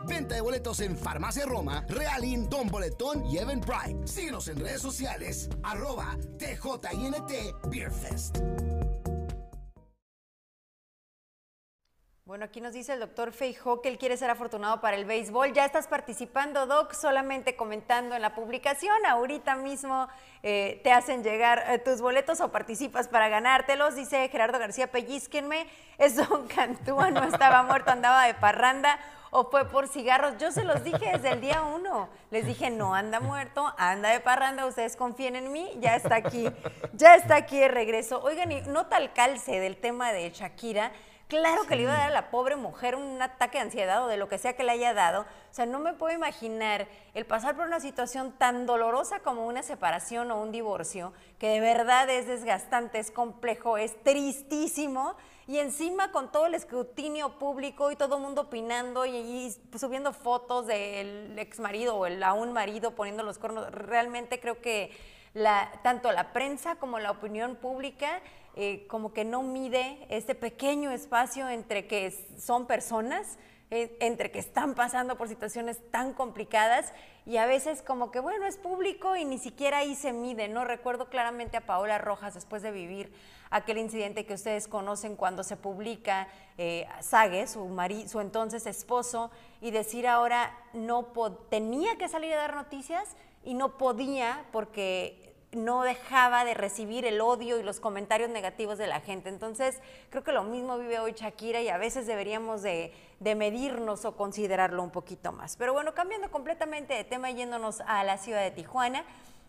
Venta 0.08 0.34
de 0.34 0.42
boletos 0.42 0.80
en 0.80 0.98
Farmacia 0.98 1.46
Roma, 1.46 1.86
Realin, 1.90 2.50
Don 2.50 2.70
Boletón 2.70 3.24
y 3.28 3.38
Eventbrite. 3.38 4.08
Síguenos 4.08 4.48
en 4.48 4.60
redes 4.60 4.82
sociales, 4.82 5.48
arroba 5.62 6.18
TJINT 6.40 7.70
Beerfest. 7.70 8.40
Bueno, 12.34 12.46
aquí 12.46 12.62
nos 12.62 12.74
dice 12.74 12.94
el 12.94 13.00
doctor 13.00 13.32
Feijó 13.32 13.84
que 13.84 13.90
él 13.90 14.00
quiere 14.00 14.18
ser 14.18 14.32
afortunado 14.32 14.82
para 14.82 14.98
el 14.98 15.06
béisbol. 15.06 15.54
Ya 15.54 15.66
estás 15.66 15.86
participando, 15.86 16.66
Doc, 16.66 16.94
solamente 16.94 17.56
comentando 17.56 18.16
en 18.16 18.24
la 18.24 18.34
publicación. 18.34 19.06
Ahorita 19.06 19.56
mismo 19.56 20.08
eh, 20.42 20.82
te 20.84 20.92
hacen 20.92 21.24
llegar 21.24 21.64
eh, 21.68 21.78
tus 21.78 22.02
boletos 22.02 22.42
o 22.42 22.52
participas 22.52 23.08
para 23.08 23.30
ganártelos. 23.30 23.94
Dice 23.94 24.28
Gerardo 24.30 24.58
García, 24.58 24.92
pellizquenme. 24.92 25.68
Es 26.00 26.16
Don 26.16 26.48
Cantúa, 26.48 27.12
no 27.12 27.24
estaba 27.24 27.62
muerto, 27.62 27.92
andaba 27.92 28.26
de 28.26 28.34
parranda 28.34 29.00
o 29.30 29.52
fue 29.52 29.70
por 29.70 29.88
cigarros. 29.88 30.36
Yo 30.40 30.52
se 30.52 30.64
los 30.64 30.84
dije 30.84 31.12
desde 31.14 31.34
el 31.34 31.40
día 31.40 31.62
uno. 31.62 32.10
Les 32.32 32.48
dije, 32.48 32.72
no 32.72 32.96
anda 32.96 33.20
muerto, 33.20 33.72
anda 33.78 34.10
de 34.10 34.20
parranda, 34.22 34.66
ustedes 34.66 34.96
confíen 34.96 35.36
en 35.36 35.52
mí, 35.52 35.70
ya 35.80 35.96
está 35.96 36.16
aquí, 36.16 36.50
ya 36.94 37.14
está 37.14 37.36
aquí 37.36 37.60
de 37.60 37.68
regreso. 37.68 38.24
Oigan, 38.24 38.52
y 38.52 38.62
nota 38.62 38.98
el 38.98 39.14
calce 39.14 39.60
del 39.60 39.78
tema 39.78 40.12
de 40.14 40.32
Shakira. 40.32 40.92
Claro 41.28 41.66
que 41.66 41.76
le 41.76 41.84
iba 41.84 41.94
a 41.94 41.98
dar 41.98 42.10
a 42.10 42.14
la 42.14 42.30
pobre 42.30 42.56
mujer 42.56 42.96
un 42.96 43.20
ataque 43.22 43.58
de 43.58 43.64
ansiedad 43.64 44.04
o 44.04 44.08
de 44.08 44.18
lo 44.18 44.28
que 44.28 44.38
sea 44.38 44.54
que 44.54 44.64
le 44.64 44.72
haya 44.72 44.94
dado. 44.94 45.22
O 45.22 45.54
sea, 45.54 45.66
no 45.66 45.80
me 45.80 45.94
puedo 45.94 46.14
imaginar 46.16 46.88
el 47.14 47.26
pasar 47.26 47.56
por 47.56 47.66
una 47.66 47.80
situación 47.80 48.34
tan 48.34 48.66
dolorosa 48.66 49.20
como 49.22 49.48
una 49.48 49.64
separación 49.64 50.30
o 50.32 50.42
un 50.42 50.52
divorcio, 50.52 51.14
que 51.40 51.48
de 51.48 51.60
verdad 51.60 52.10
es 52.10 52.28
desgastante, 52.28 53.00
es 53.00 53.10
complejo, 53.10 53.78
es 53.78 54.02
tristísimo. 54.04 55.16
Y 55.48 55.58
encima 55.58 56.12
con 56.12 56.32
todo 56.32 56.46
el 56.46 56.56
escrutinio 56.56 57.40
público 57.40 57.92
y 57.92 57.96
todo 57.96 58.18
el 58.18 58.22
mundo 58.22 58.44
opinando 58.44 59.06
y, 59.06 59.16
y 59.16 59.56
subiendo 59.78 60.14
fotos 60.14 60.68
del 60.68 61.38
ex 61.38 61.60
marido 61.60 61.96
o 61.96 62.06
el 62.06 62.22
aún 62.24 62.54
marido 62.54 62.92
poniendo 62.92 63.24
los 63.24 63.40
cornos, 63.40 63.72
realmente 63.72 64.40
creo 64.40 64.62
que 64.62 64.92
la, 65.34 65.72
tanto 65.84 66.12
la 66.12 66.32
prensa 66.32 66.76
como 66.76 67.00
la 67.00 67.12
opinión 67.12 67.56
pública 67.56 68.22
eh, 68.56 68.86
como 68.88 69.14
que 69.14 69.26
no 69.26 69.42
mide 69.42 70.06
este 70.10 70.36
pequeño 70.36 70.92
espacio 70.92 71.50
entre 71.50 71.88
que 71.88 72.12
son 72.38 72.68
personas, 72.68 73.38
eh, 73.72 73.98
entre 74.00 74.30
que 74.30 74.38
están 74.38 74.76
pasando 74.76 75.18
por 75.18 75.28
situaciones 75.28 75.80
tan 75.90 76.14
complicadas 76.14 76.94
y 77.26 77.38
a 77.38 77.48
veces 77.48 77.82
como 77.82 78.12
que 78.12 78.20
bueno, 78.20 78.46
es 78.46 78.58
público 78.58 79.16
y 79.16 79.26
ni 79.26 79.40
siquiera 79.40 79.80
ahí 79.80 79.96
se 79.96 80.14
mide, 80.14 80.48
¿no? 80.50 80.66
Recuerdo 80.66 81.10
claramente 81.10 81.58
a 81.58 81.66
Paola 81.66 81.98
Rojas 81.98 82.36
después 82.36 82.62
de 82.62 82.72
vivir 82.72 83.12
aquel 83.50 83.80
incidente 83.80 84.28
que 84.28 84.36
ustedes 84.36 84.68
conocen 84.68 85.16
cuando 85.16 85.44
se 85.44 85.58
publica 85.58 86.28
eh, 86.60 86.88
Sague, 87.02 87.48
su, 87.48 87.76
su 88.08 88.20
entonces 88.20 88.68
esposo, 88.68 89.32
y 89.62 89.72
decir 89.72 90.08
ahora 90.08 90.56
no 90.74 91.08
tenía 91.50 91.98
que 91.98 92.10
salir 92.10 92.34
a 92.34 92.38
dar 92.38 92.54
noticias 92.54 93.16
y 93.44 93.56
no 93.56 93.78
podía 93.78 94.46
porque 94.52 95.33
no 95.54 95.84
dejaba 95.84 96.46
de 96.46 96.54
recibir 96.54 97.06
el 97.06 97.22
odio 97.22 97.60
y 97.60 97.64
los 97.64 97.80
comentarios 97.80 98.30
negativos 98.30 98.78
de 98.78 98.88
la 98.88 99.00
gente. 99.00 99.30
Entonces, 99.30 99.80
creo 100.10 100.24
que 100.24 100.32
lo 100.32 100.44
mismo 100.44 100.78
vive 100.78 101.00
hoy 101.00 101.14
Shakira 101.14 101.62
y 101.62 101.70
a 101.70 101.78
veces 101.78 102.08
deberíamos 102.08 102.62
de, 102.62 102.94
medirnos 103.20 104.06
o 104.06 104.16
considerarlo 104.16 104.84
un 104.84 104.92
poquito 104.92 105.32
más. 105.32 105.56
Pero 105.58 105.74
bueno, 105.74 105.94
cambiando 105.94 106.30
completamente 106.30 106.94
de 106.94 107.04
tema, 107.04 107.32
yéndonos 107.32 107.82
a 107.82 108.04
la 108.04 108.18
ciudad 108.18 108.42
de 108.42 108.52
Tijuana, 108.52 109.06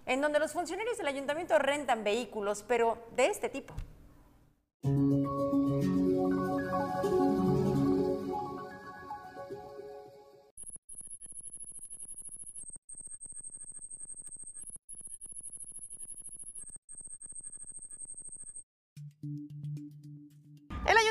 en 0.07 0.21
donde 0.21 0.39
los 0.39 0.53
funcionarios 0.53 0.99
del 0.99 1.09
ayuntamiento 1.09 1.59
rentan 1.59 2.05
vehículos, 2.05 2.65
pero 2.67 2.99
de 3.17 3.27
este 3.27 3.49
tipo. 3.49 3.75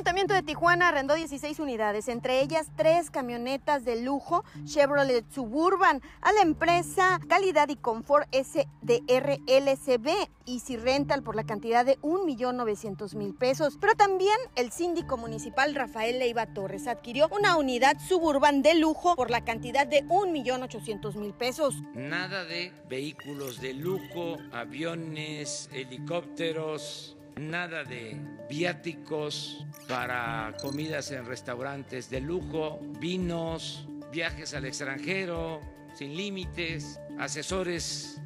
Ayuntamiento 0.04 0.34
de 0.34 0.44
Tijuana 0.44 0.90
arrendó 0.90 1.14
16 1.14 1.60
unidades, 1.60 2.10
entre 2.10 2.42
ellas 2.42 2.68
tres 2.76 3.10
camionetas 3.10 3.86
de 3.86 4.02
lujo 4.02 4.44
Chevrolet 4.66 5.24
Suburban 5.32 6.02
a 6.20 6.34
la 6.34 6.42
empresa 6.42 7.22
Calidad 7.30 7.70
y 7.70 7.78
Confort 7.78 8.28
SDR 8.36 9.40
LCB 9.48 10.10
Easy 10.46 10.76
Rental 10.76 11.24
por 11.24 11.38
la 11.38 11.46
cantidad 11.46 11.86
de 11.86 11.98
1.900.000 12.02 13.38
pesos. 13.38 13.78
Pero 13.80 13.96
también 13.96 14.36
el 14.58 14.74
síndico 14.74 15.16
municipal 15.16 15.74
Rafael 15.74 16.20
Leiva 16.20 16.48
Torres 16.48 16.88
adquirió 16.88 17.30
una 17.30 17.56
unidad 17.56 17.98
Suburban 18.06 18.62
de 18.62 18.76
lujo 18.76 19.16
por 19.16 19.32
la 19.32 19.46
cantidad 19.46 19.88
de 19.88 20.04
1.800.000 20.04 21.34
pesos. 21.34 21.76
Nada 21.94 22.44
de 22.44 22.74
vehículos 22.90 23.62
de 23.62 23.74
lujo, 23.74 24.36
aviones, 24.52 25.70
helicópteros 25.72 27.16
nada 27.38 27.84
de 27.84 28.18
viáticos 28.50 29.66
para 29.88 30.54
comidas 30.62 31.12
en 31.12 31.26
restaurantes 31.26 32.10
de 32.10 32.22
lujo, 32.22 32.80
vinos, 33.00 33.88
viajes 34.12 34.54
al 34.54 34.66
extranjero 34.66 35.62
sin 35.96 36.16
límites, 36.16 37.00
asesores 37.20 38.22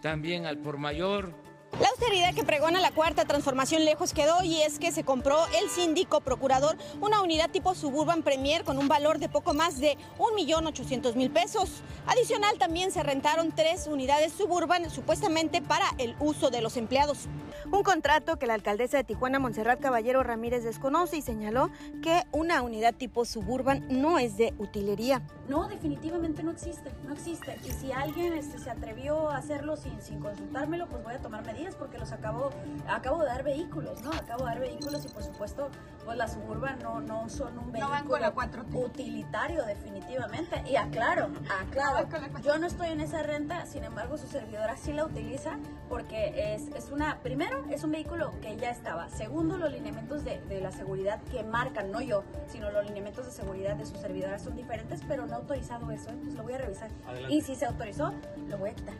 también 0.00 0.46
al 0.46 0.58
por 0.58 0.78
mayor 0.78 1.34
la 1.78 1.88
austeridad 1.88 2.34
que 2.34 2.42
pregona 2.42 2.80
la 2.80 2.90
cuarta 2.90 3.24
transformación 3.24 3.84
lejos 3.84 4.12
quedó 4.12 4.42
y 4.42 4.60
es 4.62 4.78
que 4.78 4.90
se 4.90 5.04
compró 5.04 5.38
el 5.62 5.70
síndico 5.70 6.20
procurador 6.20 6.76
una 7.00 7.22
unidad 7.22 7.50
tipo 7.50 7.74
Suburban 7.74 8.22
Premier 8.22 8.64
con 8.64 8.76
un 8.76 8.88
valor 8.88 9.18
de 9.18 9.28
poco 9.28 9.54
más 9.54 9.78
de 9.78 9.96
1.800.000 10.18 11.32
pesos. 11.32 11.82
Adicional 12.06 12.58
también 12.58 12.90
se 12.90 13.02
rentaron 13.02 13.52
tres 13.52 13.86
unidades 13.86 14.32
Suburban 14.32 14.90
supuestamente 14.90 15.62
para 15.62 15.86
el 15.98 16.16
uso 16.18 16.50
de 16.50 16.60
los 16.60 16.76
empleados. 16.76 17.28
Un 17.70 17.82
contrato 17.84 18.36
que 18.36 18.46
la 18.46 18.54
alcaldesa 18.54 18.96
de 18.96 19.04
Tijuana, 19.04 19.38
Montserrat 19.38 19.80
Caballero 19.80 20.22
Ramírez, 20.22 20.64
desconoce 20.64 21.18
y 21.18 21.22
señaló 21.22 21.70
que 22.02 22.24
una 22.32 22.62
unidad 22.62 22.94
tipo 22.94 23.24
Suburban 23.24 23.86
no 23.88 24.18
es 24.18 24.36
de 24.36 24.54
utilería. 24.58 25.22
No, 25.48 25.68
definitivamente 25.68 26.42
no 26.42 26.50
existe, 26.50 26.90
no 27.04 27.12
existe. 27.12 27.58
Y 27.64 27.70
si 27.70 27.92
alguien 27.92 28.32
este, 28.32 28.58
se 28.58 28.70
atrevió 28.70 29.30
a 29.30 29.36
hacerlo 29.36 29.76
sin, 29.76 30.00
sin 30.02 30.20
consultármelo, 30.20 30.88
pues 30.88 31.04
voy 31.04 31.14
a 31.14 31.18
tomar 31.18 31.44
medidas 31.44 31.59
porque 31.78 31.98
los 31.98 32.12
acabo, 32.12 32.50
acabo 32.88 33.20
de 33.20 33.26
dar 33.26 33.42
vehículos, 33.42 34.02
¿no? 34.02 34.10
Acabo 34.10 34.44
de 34.44 34.50
dar 34.50 34.60
vehículos 34.60 35.04
y 35.04 35.08
por 35.08 35.22
supuesto, 35.22 35.68
pues 36.04 36.16
las 36.16 36.32
suburban 36.32 36.78
no, 36.80 37.00
no 37.00 37.28
son 37.28 37.58
un 37.58 37.72
No 37.72 37.88
van 37.88 38.06
vehículo 38.06 38.10
con 38.10 38.20
la 38.20 38.34
4T. 38.34 38.74
utilitario 38.84 39.64
definitivamente. 39.64 40.62
Y 40.68 40.76
aclaro, 40.76 41.30
aclaro, 41.60 42.08
yo 42.42 42.58
no 42.58 42.66
estoy 42.66 42.88
en 42.88 43.00
esa 43.00 43.22
renta, 43.22 43.66
sin 43.66 43.84
embargo 43.84 44.16
su 44.18 44.26
servidora 44.26 44.76
sí 44.76 44.92
la 44.92 45.04
utiliza 45.04 45.58
porque 45.88 46.54
es, 46.54 46.68
es 46.68 46.90
una, 46.90 47.18
primero, 47.20 47.64
es 47.70 47.84
un 47.84 47.92
vehículo 47.92 48.32
que 48.40 48.56
ya 48.56 48.70
estaba. 48.70 49.08
Segundo, 49.10 49.56
los 49.58 49.70
lineamientos 49.72 50.24
de, 50.24 50.40
de 50.42 50.60
la 50.60 50.72
seguridad 50.72 51.20
que 51.30 51.42
marcan, 51.42 51.90
no 51.90 52.00
yo, 52.00 52.24
sino 52.46 52.70
los 52.70 52.84
lineamientos 52.84 53.26
de 53.26 53.32
seguridad 53.32 53.76
de 53.76 53.86
su 53.86 53.96
servidora 53.96 54.38
son 54.38 54.56
diferentes, 54.56 55.00
pero 55.06 55.26
no 55.26 55.34
ha 55.34 55.36
autorizado 55.36 55.90
eso, 55.90 56.10
entonces 56.10 56.34
lo 56.36 56.42
voy 56.44 56.54
a 56.54 56.58
revisar. 56.58 56.90
Adelante. 57.06 57.34
Y 57.34 57.42
si 57.42 57.56
se 57.56 57.66
autorizó, 57.66 58.12
lo 58.48 58.58
voy 58.58 58.70
a 58.70 58.74
quitar. 58.74 58.94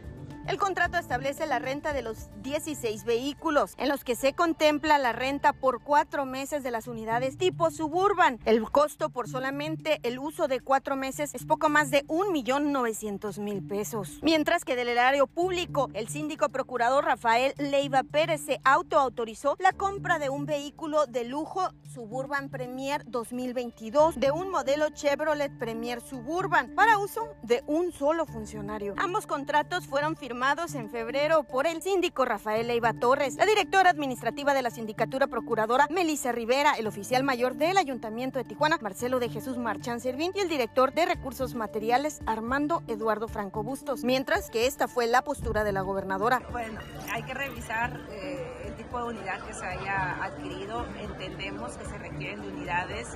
El 0.47 0.57
contrato 0.59 0.97
establece 0.97 1.47
la 1.47 1.59
renta 1.59 1.93
de 1.93 2.03
los 2.03 2.29
16 2.43 3.05
vehículos, 3.05 3.75
en 3.77 3.89
los 3.89 4.05
que 4.05 4.17
se 4.17 4.33
contempla 4.33 4.99
la 4.99 5.13
renta 5.13 5.53
por 5.53 5.83
cuatro 5.83 6.25
meses 6.25 6.63
de 6.63 6.71
las 6.71 6.89
unidades 6.89 7.37
tipo 7.37 7.71
suburban. 7.71 8.41
El 8.47 8.63
costo 8.71 9.11
por 9.11 9.29
solamente 9.29 10.01
el 10.03 10.19
uso 10.19 10.49
de 10.49 10.61
cuatro 10.61 10.97
meses 10.97 11.35
es 11.35 11.45
poco 11.45 11.69
más 11.69 11.91
de 11.91 12.05
1.900.000 12.07 13.69
pesos. 13.69 14.19
Mientras 14.23 14.65
que 14.65 14.77
del 14.77 14.89
erario 14.89 15.27
público, 15.27 15.91
el 15.93 16.09
síndico 16.09 16.49
procurador 16.49 17.05
Rafael 17.05 17.55
Leiva 17.59 18.03
Pérez 18.03 18.41
se 18.41 18.61
autoautorizó 18.65 19.57
la 19.61 19.73
compra 19.73 20.19
de 20.19 20.31
un 20.31 20.47
vehículo 20.47 21.07
de 21.07 21.25
lujo 21.25 21.69
Suburban 21.93 22.49
Premier 22.49 23.05
2022 23.07 24.19
de 24.19 24.31
un 24.31 24.51
modelo 24.51 24.89
Chevrolet 24.91 25.57
Premier 25.59 26.01
Suburban 26.01 26.75
para 26.75 26.99
uso 26.99 27.29
de 27.43 27.63
un 27.67 27.93
solo 27.93 28.27
funcionario. 28.27 28.95
Ambos 28.97 29.27
contratos 29.27 29.87
fueron 29.87 30.17
firmados 30.17 30.30
en 30.31 30.89
febrero 30.89 31.43
por 31.43 31.67
el 31.67 31.83
síndico 31.83 32.25
Rafael 32.25 32.69
Leiva 32.69 32.93
Torres, 32.93 33.35
la 33.35 33.47
directora 33.47 33.91
administrativa 33.91 34.55
de 34.55 34.63
la 34.63 34.71
sindicatura 34.71 35.27
procuradora 35.27 35.89
Melissa 35.91 36.31
Rivera, 36.31 36.75
el 36.79 36.87
oficial 36.87 37.25
mayor 37.25 37.57
del 37.57 37.77
Ayuntamiento 37.77 38.39
de 38.39 38.45
Tijuana 38.45 38.79
Marcelo 38.81 39.19
de 39.19 39.29
Jesús 39.29 39.59
Marchán 39.59 40.01
Servín 40.01 40.31
y 40.37 40.39
el 40.39 40.49
director 40.49 40.93
de 40.93 41.05
recursos 41.05 41.57
materiales 41.57 42.21
Armando 42.27 42.85
Eduardo 42.87 43.27
Franco 43.27 43.65
Bustos, 43.65 44.05
mientras 44.05 44.51
que 44.51 44.69
esta 44.69 44.87
fue 44.87 45.09
la 45.09 45.23
postura 45.23 45.65
de 45.65 45.73
la 45.73 45.81
gobernadora. 45.81 46.41
Bueno, 46.53 46.79
hay 47.13 47.25
que 47.25 47.35
revisar 47.35 48.01
eh, 48.13 48.60
tipo 48.91 49.05
de 49.05 49.19
unidad 49.19 49.41
que 49.47 49.55
se 49.55 49.65
haya 49.65 50.25
adquirido. 50.25 50.85
Entendemos 50.99 51.77
que 51.77 51.85
se 51.85 51.97
requieren 51.97 52.43
de 52.43 52.49
unidades, 52.49 53.07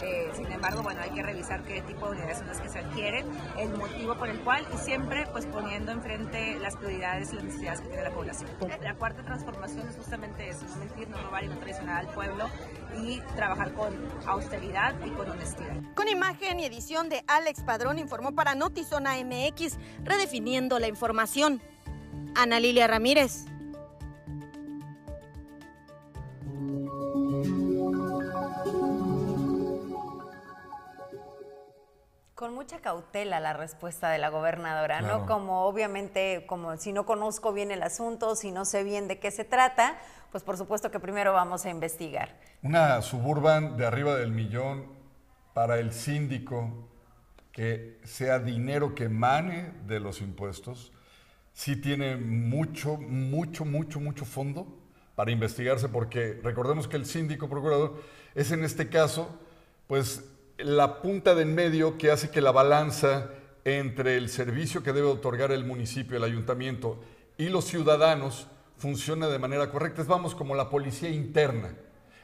eh, 0.00 0.30
sin 0.36 0.46
embargo, 0.52 0.84
bueno, 0.84 1.00
hay 1.02 1.10
que 1.10 1.24
revisar 1.24 1.64
qué 1.64 1.82
tipo 1.82 2.06
de 2.06 2.12
unidades 2.12 2.38
son 2.38 2.46
las 2.46 2.60
que 2.60 2.68
se 2.68 2.78
adquieren, 2.78 3.26
el 3.58 3.76
motivo 3.76 4.14
por 4.14 4.28
el 4.28 4.38
cual 4.42 4.64
y 4.72 4.76
siempre 4.78 5.26
pues 5.32 5.46
poniendo 5.46 5.90
enfrente 5.90 6.56
las 6.60 6.76
prioridades 6.76 7.32
y 7.32 7.34
las 7.34 7.44
necesidades 7.44 7.80
que 7.80 7.88
tiene 7.88 8.04
la 8.04 8.12
población. 8.12 8.48
La 8.80 8.94
cuarta 8.94 9.24
transformación 9.24 9.88
es 9.88 9.96
justamente 9.96 10.48
eso, 10.48 10.66
no 10.68 10.76
mentir, 10.76 11.08
no 11.08 11.20
robar 11.20 11.42
y 11.42 11.48
no 11.48 11.58
traicionar 11.58 12.06
al 12.06 12.14
pueblo 12.14 12.48
y 13.02 13.20
trabajar 13.34 13.72
con 13.72 13.92
austeridad 14.26 14.94
y 15.04 15.10
con 15.10 15.28
honestidad. 15.28 15.74
Con 15.96 16.06
imagen 16.06 16.60
y 16.60 16.64
edición 16.64 17.08
de 17.08 17.24
Alex 17.26 17.64
Padrón 17.64 17.98
informó 17.98 18.36
para 18.36 18.54
Notizona 18.54 19.14
MX, 19.16 19.78
redefiniendo 20.04 20.78
la 20.78 20.86
información. 20.86 21.60
Ana 22.36 22.60
Lilia 22.60 22.86
Ramírez. 22.86 23.46
Con 32.44 32.52
mucha 32.52 32.80
cautela 32.80 33.40
la 33.40 33.54
respuesta 33.54 34.10
de 34.10 34.18
la 34.18 34.28
gobernadora, 34.28 34.98
Claro. 34.98 35.20
¿no? 35.20 35.26
Como 35.26 35.64
obviamente, 35.64 36.44
como 36.46 36.76
si 36.76 36.92
no 36.92 37.06
conozco 37.06 37.54
bien 37.54 37.70
el 37.70 37.82
asunto, 37.82 38.36
si 38.36 38.52
no 38.52 38.66
sé 38.66 38.84
bien 38.84 39.08
de 39.08 39.18
qué 39.18 39.30
se 39.30 39.44
trata, 39.46 39.96
pues 40.30 40.44
por 40.44 40.58
supuesto 40.58 40.90
que 40.90 41.00
primero 41.00 41.32
vamos 41.32 41.64
a 41.64 41.70
investigar. 41.70 42.38
Una 42.62 43.00
suburban 43.00 43.78
de 43.78 43.86
arriba 43.86 44.16
del 44.16 44.30
millón 44.30 44.92
para 45.54 45.78
el 45.78 45.94
síndico 45.94 46.86
que 47.50 47.98
sea 48.04 48.38
dinero 48.40 48.94
que 48.94 49.04
emane 49.04 49.72
de 49.86 50.00
los 50.00 50.20
impuestos, 50.20 50.92
sí 51.54 51.76
tiene 51.76 52.16
mucho, 52.16 52.98
mucho, 52.98 53.64
mucho, 53.64 54.00
mucho 54.00 54.26
fondo 54.26 54.66
para 55.14 55.30
investigarse, 55.30 55.88
porque 55.88 56.38
recordemos 56.42 56.88
que 56.88 56.96
el 56.96 57.06
síndico 57.06 57.48
procurador 57.48 58.02
es 58.34 58.52
en 58.52 58.64
este 58.64 58.90
caso, 58.90 59.30
pues, 59.86 60.30
la 60.58 61.02
punta 61.02 61.34
de 61.34 61.42
en 61.42 61.54
medio 61.54 61.98
que 61.98 62.10
hace 62.10 62.30
que 62.30 62.40
la 62.40 62.52
balanza 62.52 63.30
entre 63.64 64.16
el 64.16 64.28
servicio 64.28 64.82
que 64.82 64.92
debe 64.92 65.08
otorgar 65.08 65.52
el 65.52 65.64
municipio, 65.64 66.16
el 66.16 66.24
ayuntamiento 66.24 67.00
y 67.38 67.48
los 67.48 67.64
ciudadanos 67.64 68.46
funcione 68.76 69.26
de 69.26 69.38
manera 69.38 69.70
correcta. 69.70 70.02
Es, 70.02 70.08
vamos, 70.08 70.34
como 70.34 70.54
la 70.54 70.70
policía 70.70 71.08
interna. 71.08 71.74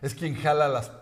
Es 0.02 0.14
quien 0.14 0.36
jala 0.36 0.68
las, 0.68 0.92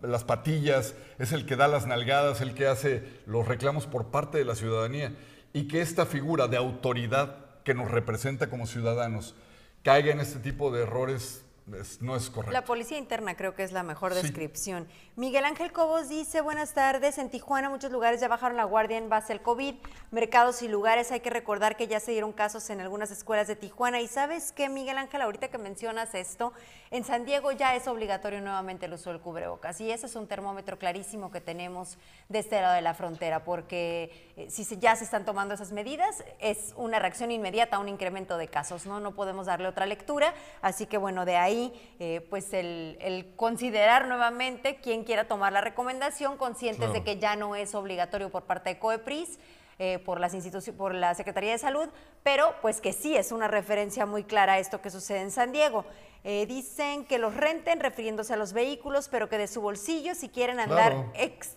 las 0.00 0.24
patillas, 0.24 0.94
es 1.18 1.32
el 1.32 1.46
que 1.46 1.56
da 1.56 1.68
las 1.68 1.86
nalgadas, 1.86 2.40
el 2.40 2.54
que 2.54 2.66
hace 2.66 3.04
los 3.26 3.46
reclamos 3.46 3.86
por 3.86 4.06
parte 4.06 4.38
de 4.38 4.44
la 4.44 4.54
ciudadanía. 4.54 5.14
Y 5.52 5.66
que 5.66 5.80
esta 5.80 6.06
figura 6.06 6.48
de 6.48 6.56
autoridad 6.56 7.36
que 7.64 7.74
nos 7.74 7.90
representa 7.90 8.48
como 8.48 8.66
ciudadanos 8.66 9.34
caiga 9.82 10.12
en 10.12 10.20
este 10.20 10.38
tipo 10.38 10.70
de 10.70 10.82
errores 10.82 11.44
es- 11.78 12.00
no 12.02 12.16
es 12.16 12.30
correcto. 12.30 12.52
La 12.52 12.64
policía 12.64 12.98
interna 12.98 13.36
creo 13.36 13.54
que 13.54 13.62
es 13.62 13.72
la 13.72 13.82
mejor 13.82 14.14
Sí. 14.14 14.22
descripción. 14.22 14.88
Miguel 15.16 15.44
Ángel 15.44 15.72
Cobos 15.72 16.08
dice, 16.08 16.40
buenas 16.40 16.72
tardes, 16.72 17.18
en 17.18 17.30
Tijuana 17.30 17.68
muchos 17.68 17.90
lugares 17.92 18.20
ya 18.20 18.28
bajaron 18.28 18.56
la 18.56 18.64
guardia 18.64 18.96
en 18.96 19.08
base 19.08 19.32
al 19.32 19.42
COVID, 19.42 19.74
mercados 20.10 20.62
y 20.62 20.68
lugares, 20.68 21.10
hay 21.12 21.20
que 21.20 21.30
recordar 21.30 21.76
que 21.76 21.86
ya 21.88 22.00
se 22.00 22.12
dieron 22.12 22.32
casos 22.32 22.68
en 22.70 22.80
algunas 22.80 23.10
escuelas 23.10 23.46
de 23.48 23.56
Tijuana. 23.56 24.00
Y 24.00 24.08
sabes 24.08 24.52
qué, 24.52 24.68
Miguel 24.68 24.98
Ángel, 24.98 25.20
ahorita 25.22 25.48
que 25.48 25.58
mencionas 25.58 26.14
esto, 26.14 26.52
en 26.90 27.04
San 27.04 27.24
Diego 27.24 27.52
ya 27.52 27.76
es 27.76 27.86
obligatorio 27.86 28.40
nuevamente 28.40 28.86
el 28.86 28.94
uso 28.94 29.10
del 29.10 29.20
cubrebocas. 29.20 29.80
Y 29.80 29.90
ese 29.90 30.06
es 30.06 30.16
un 30.16 30.26
termómetro 30.26 30.78
clarísimo 30.78 31.30
que 31.30 31.40
tenemos 31.40 31.98
de 32.28 32.38
este 32.40 32.60
lado 32.60 32.74
de 32.74 32.80
la 32.82 32.94
frontera, 32.94 33.44
porque 33.44 34.30
eh, 34.36 34.50
si 34.50 34.64
se- 34.64 34.78
ya 34.78 34.96
se 34.96 35.04
están 35.04 35.24
tomando 35.24 35.54
esas 35.54 35.70
medidas, 35.72 36.24
es 36.38 36.72
una 36.76 36.98
reacción 36.98 37.30
inmediata 37.30 37.76
a 37.76 37.78
un 37.78 37.88
incremento 37.88 38.38
de 38.38 38.48
casos, 38.48 38.86
¿no? 38.86 38.98
No 39.00 39.14
podemos 39.14 39.46
darle 39.46 39.68
otra 39.68 39.86
lectura. 39.86 40.34
Así 40.62 40.86
que 40.86 40.96
bueno, 40.98 41.24
de 41.24 41.36
ahí, 41.36 41.59
eh, 41.98 42.26
pues 42.30 42.52
el, 42.52 42.96
el 43.00 43.34
considerar 43.36 44.06
nuevamente 44.08 44.76
quién 44.82 45.04
quiera 45.04 45.26
tomar 45.28 45.52
la 45.52 45.60
recomendación, 45.60 46.36
conscientes 46.36 46.78
Claro. 46.90 46.92
de 46.92 47.04
que 47.04 47.18
ya 47.18 47.36
no 47.36 47.54
es 47.56 47.74
obligatorio 47.74 48.30
por 48.30 48.44
parte 48.44 48.70
de 48.70 48.78
COEPRIS, 48.78 49.38
eh, 49.78 49.98
por 49.98 50.20
las 50.20 50.34
por 50.76 50.94
la 50.94 51.14
Secretaría 51.14 51.52
de 51.52 51.58
Salud, 51.58 51.88
pero 52.22 52.54
pues 52.60 52.80
que 52.80 52.92
sí 52.92 53.16
es 53.16 53.32
una 53.32 53.48
referencia 53.48 54.04
muy 54.06 54.24
clara 54.24 54.54
a 54.54 54.58
esto 54.58 54.80
que 54.82 54.90
sucede 54.90 55.20
en 55.22 55.30
San 55.30 55.52
Diego. 55.52 55.84
Eh, 56.22 56.44
dicen 56.46 57.06
que 57.06 57.16
los 57.18 57.34
renten 57.34 57.80
refiriéndose 57.80 58.34
a 58.34 58.36
los 58.36 58.52
vehículos, 58.52 59.08
pero 59.08 59.30
que 59.30 59.38
de 59.38 59.48
su 59.48 59.62
bolsillo 59.62 60.14
si 60.14 60.28
quieren 60.28 60.60
andar 60.60 60.92
Claro. 60.92 61.12
ex- 61.14 61.56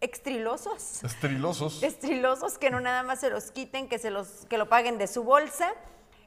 extrilosos. 0.00 1.04
Estrilosos. 1.04 1.82
Estrilosos 1.82 2.56
que 2.58 2.70
no 2.70 2.80
nada 2.80 3.02
más 3.02 3.20
se 3.20 3.28
los 3.30 3.50
quiten, 3.50 3.88
que 3.88 3.98
se 3.98 4.10
los 4.10 4.46
que 4.48 4.56
lo 4.58 4.68
paguen 4.68 4.96
de 4.98 5.06
su 5.06 5.22
bolsa. 5.24 5.72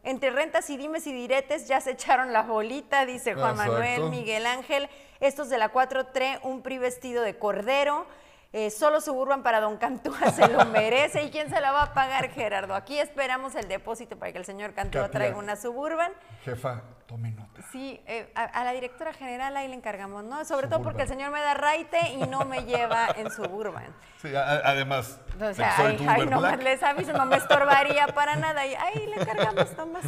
Entre 0.04 0.32
rentas 0.32 0.70
y 0.70 0.78
dimes 0.78 1.06
y 1.06 1.14
diretes 1.14 1.68
ya 1.68 1.80
se 1.80 1.92
echaron 1.92 2.34
la 2.34 2.42
bolita, 2.42 3.06
dice 3.06 3.36
Juan 3.36 3.52
Exacto. 3.52 3.74
Manuel, 3.74 4.10
Miguel 4.10 4.46
Ángel. 4.48 4.90
Estos 5.20 5.50
de 5.50 5.60
la 5.60 5.72
4-3, 5.72 6.40
un 6.44 6.64
PRI 6.64 6.80
vestido 6.80 7.22
de 7.22 7.38
cordero. 7.38 8.08
Eh, 8.54 8.70
solo 8.70 9.00
suburban 9.00 9.44
para 9.44 9.62
Don 9.62 9.78
Cantúa, 9.78 10.18
se 10.36 10.48
lo 10.50 10.66
merece. 10.66 11.24
¿Y 11.24 11.30
quién 11.32 11.50
se 11.50 11.62
la 11.62 11.72
va 11.72 11.84
a 11.84 11.94
pagar, 11.94 12.30
Gerardo? 12.32 12.76
Aquí 12.76 13.00
esperamos 13.00 13.56
el 13.56 13.68
depósito 13.70 14.18
para 14.20 14.34
que 14.34 14.40
el 14.40 14.46
señor 14.46 14.74
Cantúa 14.74 15.10
traiga 15.10 15.38
una 15.38 15.56
suburban. 15.56 16.12
Jefa, 16.44 16.82
tome 17.06 17.32
nota. 17.32 17.62
Sí, 17.72 18.02
eh, 18.08 18.30
a, 18.36 18.44
a 18.44 18.64
la 18.66 18.74
directora 18.74 19.14
general 19.14 19.56
ahí 19.56 19.70
le 19.70 19.76
encargamos, 19.76 20.26
¿no? 20.26 20.44
Sobre 20.44 20.68
todo 20.68 20.82
porque 20.84 21.04
el 21.04 21.08
señor 21.08 21.32
me 21.32 21.40
da 21.40 21.54
raite 21.54 21.98
y 22.12 22.18
no 22.28 22.44
me 22.44 22.66
lleva 22.66 23.08
en 23.16 23.32
suburban. 23.32 23.96
Sí, 24.22 24.36
a- 24.36 24.44
además, 24.66 25.22
O 25.42 25.54
sea, 25.54 25.78
ahí, 25.78 26.06
ahí 26.10 26.26
nomás 26.26 26.62
les 26.62 26.84
aviso, 26.84 27.14
no 27.14 27.26
me 27.26 27.38
estorbaría 27.38 28.08
para 28.08 28.36
nada. 28.36 28.66
Y 28.66 28.76
ahí 28.76 29.08
le 29.08 29.26
cargamos 29.26 29.78
nomás. 29.78 30.04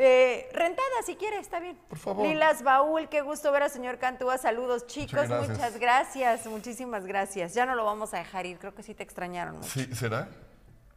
Eh, 0.00 0.48
rentada, 0.52 1.02
si 1.04 1.16
quiere, 1.16 1.38
está 1.38 1.58
bien. 1.58 1.76
Por 1.88 1.98
favor. 1.98 2.24
Lilas 2.24 2.62
Baúl, 2.62 3.08
qué 3.08 3.20
gusto 3.20 3.50
ver 3.50 3.64
al 3.64 3.70
señor 3.70 3.98
Cantúa. 3.98 4.38
Saludos, 4.38 4.86
chicos. 4.86 5.12
Muchas 5.12 5.28
gracias. 5.28 5.48
Muchas 5.50 5.78
gracias, 5.78 6.46
muchísimas 6.46 7.04
gracias. 7.04 7.54
Ya 7.54 7.66
no 7.66 7.74
lo 7.74 7.84
vamos 7.84 8.14
a 8.14 8.18
dejar 8.18 8.46
ir, 8.46 8.58
creo 8.58 8.74
que 8.74 8.84
sí 8.84 8.94
te 8.94 9.02
extrañaron 9.02 9.56
mucho. 9.56 9.68
Sí, 9.68 9.92
¿será? 9.96 10.28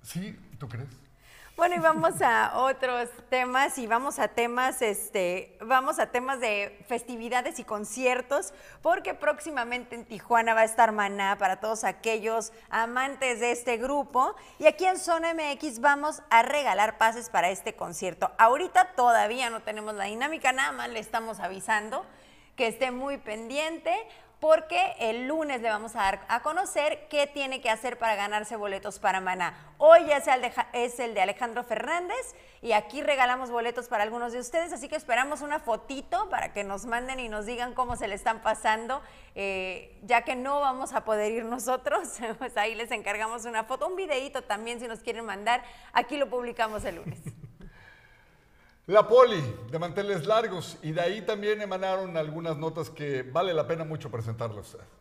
Sí, 0.03 0.37
¿tú 0.59 0.69
crees? 0.69 0.87
Bueno, 1.61 1.75
y 1.75 1.77
vamos 1.77 2.23
a 2.23 2.57
otros 2.57 3.07
temas 3.29 3.77
y 3.77 3.85
vamos 3.85 4.17
a 4.17 4.29
temas, 4.29 4.81
este, 4.81 5.55
vamos 5.61 5.99
a 5.99 6.07
temas 6.07 6.39
de 6.39 6.83
festividades 6.87 7.59
y 7.59 7.63
conciertos, 7.63 8.51
porque 8.81 9.13
próximamente 9.13 9.93
en 9.93 10.05
Tijuana 10.05 10.55
va 10.55 10.61
a 10.61 10.63
estar 10.63 10.91
Maná 10.91 11.37
para 11.37 11.59
todos 11.59 11.83
aquellos 11.83 12.51
amantes 12.71 13.41
de 13.41 13.51
este 13.51 13.77
grupo. 13.77 14.35
Y 14.57 14.65
aquí 14.65 14.85
en 14.85 14.97
Zona 14.97 15.35
MX 15.35 15.81
vamos 15.81 16.23
a 16.31 16.41
regalar 16.41 16.97
pases 16.97 17.29
para 17.29 17.51
este 17.51 17.75
concierto. 17.75 18.31
Ahorita 18.39 18.93
todavía 18.95 19.51
no 19.51 19.61
tenemos 19.61 19.93
la 19.93 20.05
dinámica, 20.05 20.51
nada 20.53 20.71
más 20.71 20.89
le 20.89 20.97
estamos 20.97 21.39
avisando 21.39 22.03
que 22.55 22.67
esté 22.67 22.91
muy 22.91 23.17
pendiente. 23.17 23.95
Porque 24.41 24.95
el 24.97 25.27
lunes 25.27 25.61
le 25.61 25.69
vamos 25.69 25.95
a 25.95 25.99
dar 25.99 26.25
a 26.27 26.41
conocer 26.41 27.07
qué 27.09 27.27
tiene 27.27 27.61
que 27.61 27.69
hacer 27.69 27.99
para 27.99 28.15
ganarse 28.15 28.55
boletos 28.55 28.97
para 28.97 29.21
Maná. 29.21 29.75
Hoy 29.77 30.07
ya 30.07 30.17
es 30.73 30.99
el 30.99 31.13
de, 31.13 31.21
Alejandro 31.21 31.63
Fernández 31.63 32.35
y 32.59 32.71
aquí 32.71 33.03
regalamos 33.03 33.51
boletos 33.51 33.87
para 33.87 34.01
algunos 34.01 34.33
de 34.33 34.39
ustedes, 34.39 34.73
así 34.73 34.89
que 34.89 34.95
esperamos 34.95 35.41
una 35.41 35.59
fotito 35.59 36.27
para 36.29 36.53
que 36.53 36.63
nos 36.63 36.87
manden 36.87 37.19
y 37.19 37.29
nos 37.29 37.45
digan 37.45 37.75
cómo 37.75 37.95
se 37.95 38.07
le 38.07 38.15
están 38.15 38.41
pasando, 38.41 39.03
eh, 39.35 39.95
ya 40.01 40.23
que 40.23 40.35
no 40.35 40.59
vamos 40.59 40.93
a 40.93 41.05
poder 41.05 41.31
ir 41.31 41.45
nosotros, 41.45 42.09
pues 42.39 42.57
ahí 42.57 42.73
les 42.73 42.89
encargamos 42.89 43.45
una 43.45 43.65
foto, 43.65 43.87
un 43.87 43.95
videíto 43.95 44.41
también 44.41 44.79
si 44.79 44.87
nos 44.87 45.01
quieren 45.01 45.23
mandar, 45.23 45.63
aquí 45.93 46.17
lo 46.17 46.27
publicamos 46.31 46.83
el 46.85 46.95
lunes. 46.95 47.19
La 48.91 49.07
poli 49.07 49.41
de 49.71 49.79
manteles 49.79 50.25
largos 50.25 50.77
y 50.83 50.91
de 50.91 50.99
ahí 50.99 51.21
también 51.21 51.61
emanaron 51.61 52.17
algunas 52.17 52.57
notas 52.57 52.89
que 52.89 53.23
vale 53.23 53.53
la 53.53 53.65
pena 53.65 53.85
mucho 53.85 54.11
presentarlas 54.11 54.75
a. 54.75 55.00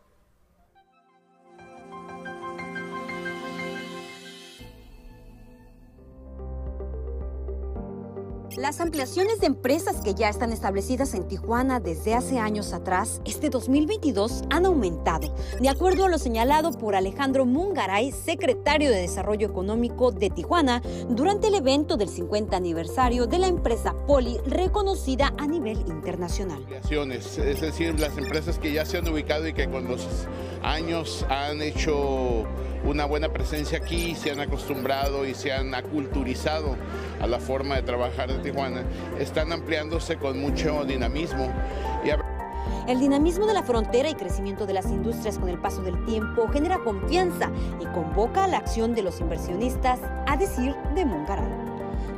Las 8.57 8.81
ampliaciones 8.81 9.39
de 9.39 9.47
empresas 9.47 10.01
que 10.01 10.13
ya 10.13 10.27
están 10.27 10.51
establecidas 10.51 11.13
en 11.13 11.25
Tijuana 11.25 11.79
desde 11.79 12.13
hace 12.15 12.37
años 12.37 12.73
atrás, 12.73 13.21
este 13.23 13.49
2022 13.49 14.43
han 14.49 14.65
aumentado, 14.65 15.33
de 15.61 15.69
acuerdo 15.69 16.03
a 16.03 16.09
lo 16.09 16.17
señalado 16.17 16.73
por 16.73 16.95
Alejandro 16.95 17.45
Mungaray, 17.45 18.11
secretario 18.11 18.89
de 18.89 18.97
Desarrollo 18.97 19.47
Económico 19.47 20.11
de 20.11 20.29
Tijuana, 20.29 20.81
durante 21.07 21.47
el 21.47 21.55
evento 21.55 21.95
del 21.95 22.09
50 22.09 22.57
aniversario 22.57 23.25
de 23.25 23.39
la 23.39 23.47
empresa 23.47 23.95
Poli, 24.05 24.37
reconocida 24.45 25.33
a 25.37 25.47
nivel 25.47 25.79
internacional. 25.87 26.65
Es 26.89 27.61
decir, 27.61 27.97
las 27.99 28.17
empresas 28.17 28.59
que 28.59 28.73
ya 28.73 28.85
se 28.85 28.97
han 28.97 29.07
ubicado 29.07 29.47
y 29.47 29.53
que 29.53 29.69
con 29.69 29.87
los 29.87 30.05
años 30.61 31.25
han 31.29 31.61
hecho 31.61 32.45
una 32.83 33.05
buena 33.05 33.29
presencia 33.29 33.77
aquí, 33.77 34.15
se 34.15 34.31
han 34.31 34.39
acostumbrado 34.39 35.25
y 35.25 35.33
se 35.33 35.51
han 35.51 35.73
aculturizado 35.75 36.75
a 37.21 37.27
la 37.27 37.39
forma 37.39 37.75
de 37.75 37.83
trabajar 37.83 38.31
de 38.31 38.39
Tijuana, 38.39 38.83
están 39.19 39.51
ampliándose 39.51 40.17
con 40.17 40.39
mucho 40.39 40.83
dinamismo. 40.85 41.51
El 42.87 42.99
dinamismo 42.99 43.45
de 43.45 43.53
la 43.53 43.63
frontera 43.63 44.09
y 44.09 44.15
crecimiento 44.15 44.65
de 44.65 44.73
las 44.73 44.87
industrias 44.87 45.37
con 45.37 45.49
el 45.49 45.59
paso 45.59 45.81
del 45.81 46.03
tiempo 46.05 46.47
genera 46.51 46.79
confianza 46.79 47.51
y 47.79 47.85
convoca 47.85 48.45
a 48.45 48.47
la 48.47 48.57
acción 48.57 48.95
de 48.95 49.03
los 49.03 49.21
inversionistas, 49.21 49.99
a 50.25 50.35
decir 50.35 50.75
de 50.95 51.05
Mongaray. 51.05 51.60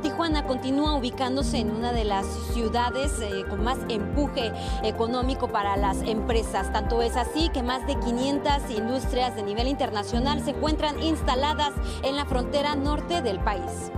Tijuana 0.04 0.46
continúa 0.46 0.98
ubicándose 0.98 1.56
en 1.56 1.70
una 1.70 1.90
de 1.90 2.04
las 2.04 2.26
ciudades 2.52 3.18
eh, 3.22 3.42
con 3.48 3.64
más 3.64 3.78
empuje 3.88 4.52
económico 4.82 5.48
para 5.48 5.78
las 5.78 6.02
empresas. 6.02 6.70
Tanto 6.74 7.00
es 7.00 7.16
así 7.16 7.48
que 7.48 7.62
más 7.62 7.86
de 7.86 7.98
500 7.98 8.70
industrias 8.76 9.34
de 9.34 9.42
nivel 9.42 9.66
internacional 9.66 10.44
se 10.44 10.50
encuentran 10.50 11.02
instaladas 11.02 11.72
en 12.02 12.16
la 12.16 12.26
frontera 12.26 12.76
norte 12.76 13.22
del 13.22 13.40
país. 13.40 13.90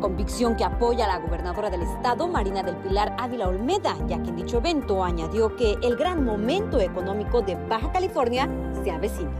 Convicción 0.00 0.54
que 0.54 0.62
apoya 0.62 1.06
a 1.06 1.08
la 1.08 1.18
gobernadora 1.18 1.68
del 1.68 1.82
estado, 1.82 2.28
Marina 2.28 2.62
del 2.62 2.76
Pilar 2.76 3.16
Ávila 3.18 3.48
Olmeda, 3.48 3.96
ya 4.06 4.22
que 4.22 4.28
en 4.28 4.36
dicho 4.36 4.58
evento 4.58 5.02
añadió 5.02 5.56
que 5.56 5.78
el 5.82 5.96
gran 5.96 6.24
momento 6.24 6.78
económico 6.78 7.42
de 7.42 7.56
Baja 7.66 7.90
California 7.90 8.48
se 8.84 8.92
avecina. 8.92 9.32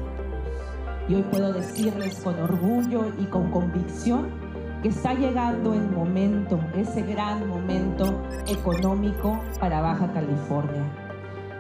Y 1.08 1.14
hoy 1.14 1.22
puedo 1.22 1.52
decirles 1.52 2.18
con 2.18 2.36
orgullo 2.40 3.12
y 3.16 3.26
con 3.26 3.50
convicción 3.52 4.47
que 4.82 4.88
está 4.88 5.14
llegando 5.14 5.74
el 5.74 5.88
momento, 5.90 6.60
ese 6.76 7.02
gran 7.02 7.48
momento 7.48 8.22
económico 8.46 9.40
para 9.58 9.80
Baja 9.80 10.12
California. 10.12 10.84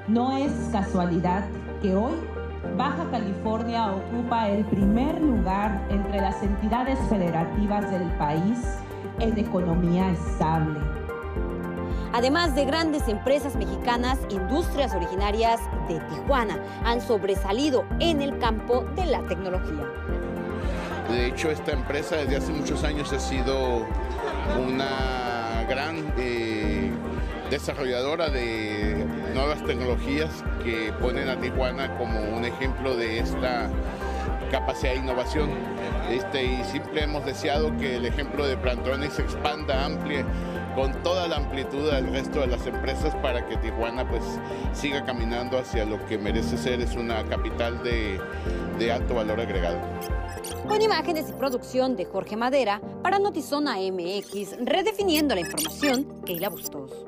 No 0.06 0.36
es 0.36 0.52
casualidad 0.70 1.44
que 1.82 1.94
hoy 1.94 2.14
Baja 2.76 3.04
California 3.10 3.92
ocupa 3.92 4.48
el 4.48 4.64
primer 4.66 5.20
lugar 5.20 5.84
entre 5.90 6.20
las 6.20 6.42
entidades 6.42 6.98
federativas 7.08 7.90
del 7.90 8.08
país 8.18 8.58
en 9.18 9.36
economía 9.36 10.10
estable. 10.10 10.78
Además 12.12 12.54
de 12.54 12.64
grandes 12.64 13.06
empresas 13.08 13.54
mexicanas, 13.56 14.18
industrias 14.30 14.94
originarias 14.94 15.60
de 15.88 16.00
Tijuana 16.00 16.58
han 16.84 17.00
sobresalido 17.00 17.84
en 18.00 18.22
el 18.22 18.38
campo 18.38 18.84
de 18.96 19.06
la 19.06 19.20
tecnología. 19.26 19.84
De 21.08 21.26
hecho, 21.26 21.50
esta 21.50 21.72
empresa 21.72 22.16
desde 22.16 22.36
hace 22.36 22.52
muchos 22.52 22.84
años 22.84 23.12
ha 23.12 23.18
sido 23.18 23.86
una 24.58 25.64
gran 25.68 26.12
eh, 26.18 26.90
desarrolladora 27.50 28.28
de 28.28 29.06
nuevas 29.34 29.64
tecnologías 29.64 30.44
que 30.62 30.92
ponen 31.00 31.28
a 31.28 31.40
Tijuana 31.40 31.96
como 31.96 32.20
un 32.20 32.44
ejemplo 32.44 32.94
de 32.94 33.20
esta 33.20 33.70
capacidad 34.50 34.92
de 34.92 34.98
innovación. 34.98 35.50
Este, 36.10 36.44
y 36.44 36.64
siempre 36.64 37.04
hemos 37.04 37.24
deseado 37.24 37.74
que 37.78 37.96
el 37.96 38.04
ejemplo 38.04 38.46
de 38.46 38.56
Plantronics 38.56 39.14
se 39.14 39.22
expanda, 39.22 39.86
amplíe 39.86 40.24
con 40.78 40.92
toda 41.02 41.26
la 41.26 41.38
amplitud 41.38 41.90
del 41.90 42.06
resto 42.12 42.38
de 42.38 42.46
las 42.46 42.64
empresas 42.64 43.12
para 43.16 43.44
que 43.44 43.56
Tijuana 43.56 44.08
pues 44.08 44.22
siga 44.72 45.04
caminando 45.04 45.58
hacia 45.58 45.84
lo 45.84 46.06
que 46.06 46.16
merece 46.16 46.56
ser, 46.56 46.80
es 46.80 46.94
una 46.94 47.24
capital 47.24 47.82
de, 47.82 48.20
de 48.78 48.92
alto 48.92 49.16
valor 49.16 49.40
agregado. 49.40 49.80
Con 50.68 50.80
imágenes 50.80 51.30
y 51.30 51.32
producción 51.32 51.96
de 51.96 52.04
Jorge 52.04 52.36
Madera 52.36 52.80
para 53.02 53.18
Notizona 53.18 53.74
MX, 53.78 54.64
redefiniendo 54.64 55.34
la 55.34 55.40
información, 55.40 56.22
Keila 56.24 56.48
Bustos. 56.48 57.07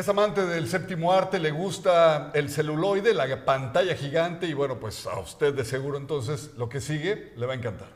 Es 0.00 0.08
amante 0.08 0.46
del 0.46 0.66
séptimo 0.66 1.12
arte, 1.12 1.38
le 1.38 1.50
gusta 1.50 2.30
el 2.32 2.48
celuloide, 2.48 3.12
la 3.12 3.44
pantalla 3.44 3.94
gigante 3.94 4.46
y 4.46 4.54
bueno, 4.54 4.80
pues 4.80 5.06
a 5.06 5.20
usted 5.20 5.52
de 5.52 5.62
seguro 5.62 5.98
entonces 5.98 6.52
lo 6.56 6.70
que 6.70 6.80
sigue 6.80 7.34
le 7.36 7.44
va 7.44 7.52
a 7.52 7.56
encantar. 7.56 7.88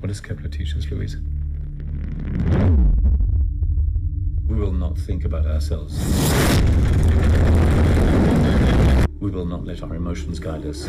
What 0.00 0.10
does 0.10 0.20
Kepler 0.20 0.48
teach 0.48 0.76
us, 0.76 0.88
Louise? 0.88 1.16
We 4.48 4.54
will 4.54 4.78
not 4.78 4.96
think 4.96 5.24
about 5.24 5.44
ourselves. 5.44 5.98
We 9.18 9.32
will 9.32 9.44
not 9.44 9.64
let 9.64 9.82
our 9.82 9.96
emotions 9.96 10.38
guide 10.38 10.64
us. 10.64 10.86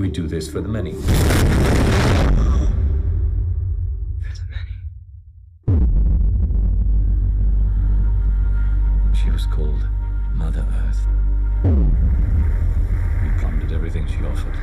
We 0.00 0.08
do 0.08 0.26
this 0.26 0.50
for 0.50 0.62
the 0.62 0.68
many. 0.68 0.92
She 9.12 9.30
was 9.30 9.44
called 9.44 9.86
Mother 10.32 10.66
Earth. 10.72 11.06
We 13.22 13.30
plundered 13.40 13.72
everything 13.72 14.06
she 14.06 14.24
offered. 14.24 14.56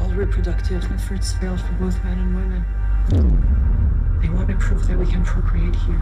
All 0.00 0.14
reproductive 0.14 0.84
efforts 0.92 1.32
failed 1.32 1.60
for 1.60 1.72
both 1.72 2.04
men 2.04 2.18
and 2.20 2.36
women. 2.36 2.64
They 4.22 4.28
want 4.28 4.46
to 4.50 4.56
prove 4.56 4.86
that 4.86 4.96
we 4.96 5.06
can 5.06 5.24
procreate 5.24 5.74
here. 5.74 6.00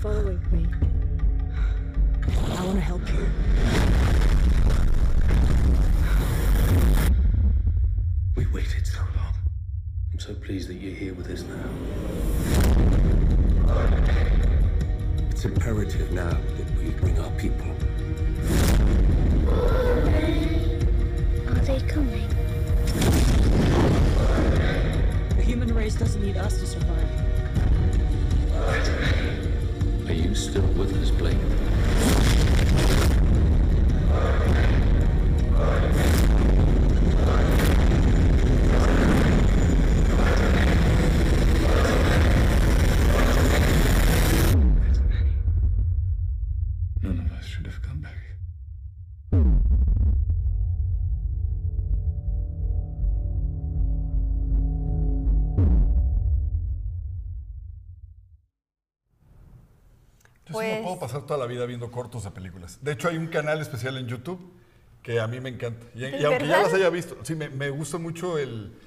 Following 0.00 0.40
me? 0.50 0.66
I 2.56 2.64
want 2.64 2.76
to 2.76 2.80
help 2.80 3.06
you. 3.12 3.26
We 8.34 8.46
waited 8.46 8.86
so 8.86 9.00
long. 9.14 9.34
I'm 10.14 10.18
so 10.18 10.32
pleased 10.36 10.70
that 10.70 10.76
you're 10.76 10.94
here 10.94 11.12
with 11.12 11.28
us 11.28 11.42
now. 11.42 11.68
It's 15.30 15.44
imperative 15.44 16.10
now 16.12 16.30
that 16.30 16.78
we 16.78 16.92
bring 16.92 17.18
our 17.18 17.30
people. 17.32 17.70
Are 21.46 21.64
they 21.66 21.80
coming? 21.80 22.26
The 25.36 25.42
human 25.42 25.74
race 25.74 25.94
doesn't 25.96 26.22
need 26.22 26.38
us 26.38 26.58
to 26.58 26.66
survive. 26.66 27.29
Pasar 61.00 61.22
toda 61.26 61.38
la 61.38 61.46
vida 61.46 61.66
viendo 61.66 61.90
cortos 61.90 62.24
de 62.24 62.30
películas. 62.30 62.78
De 62.82 62.92
hecho, 62.92 63.08
hay 63.08 63.16
un 63.16 63.26
canal 63.28 63.60
especial 63.60 63.96
en 63.96 64.06
YouTube 64.06 64.40
que 65.02 65.18
a 65.20 65.26
mí 65.26 65.40
me 65.40 65.48
encanta. 65.48 65.86
Y, 65.94 66.00
¿De 66.00 66.20
y 66.20 66.24
aunque 66.24 66.46
ya 66.46 66.58
las 66.62 66.72
haya 66.74 66.90
visto, 66.90 67.16
sí, 67.24 67.34
me, 67.34 67.48
me 67.48 67.70
gusta 67.70 67.98
mucho 67.98 68.38
el, 68.38 68.78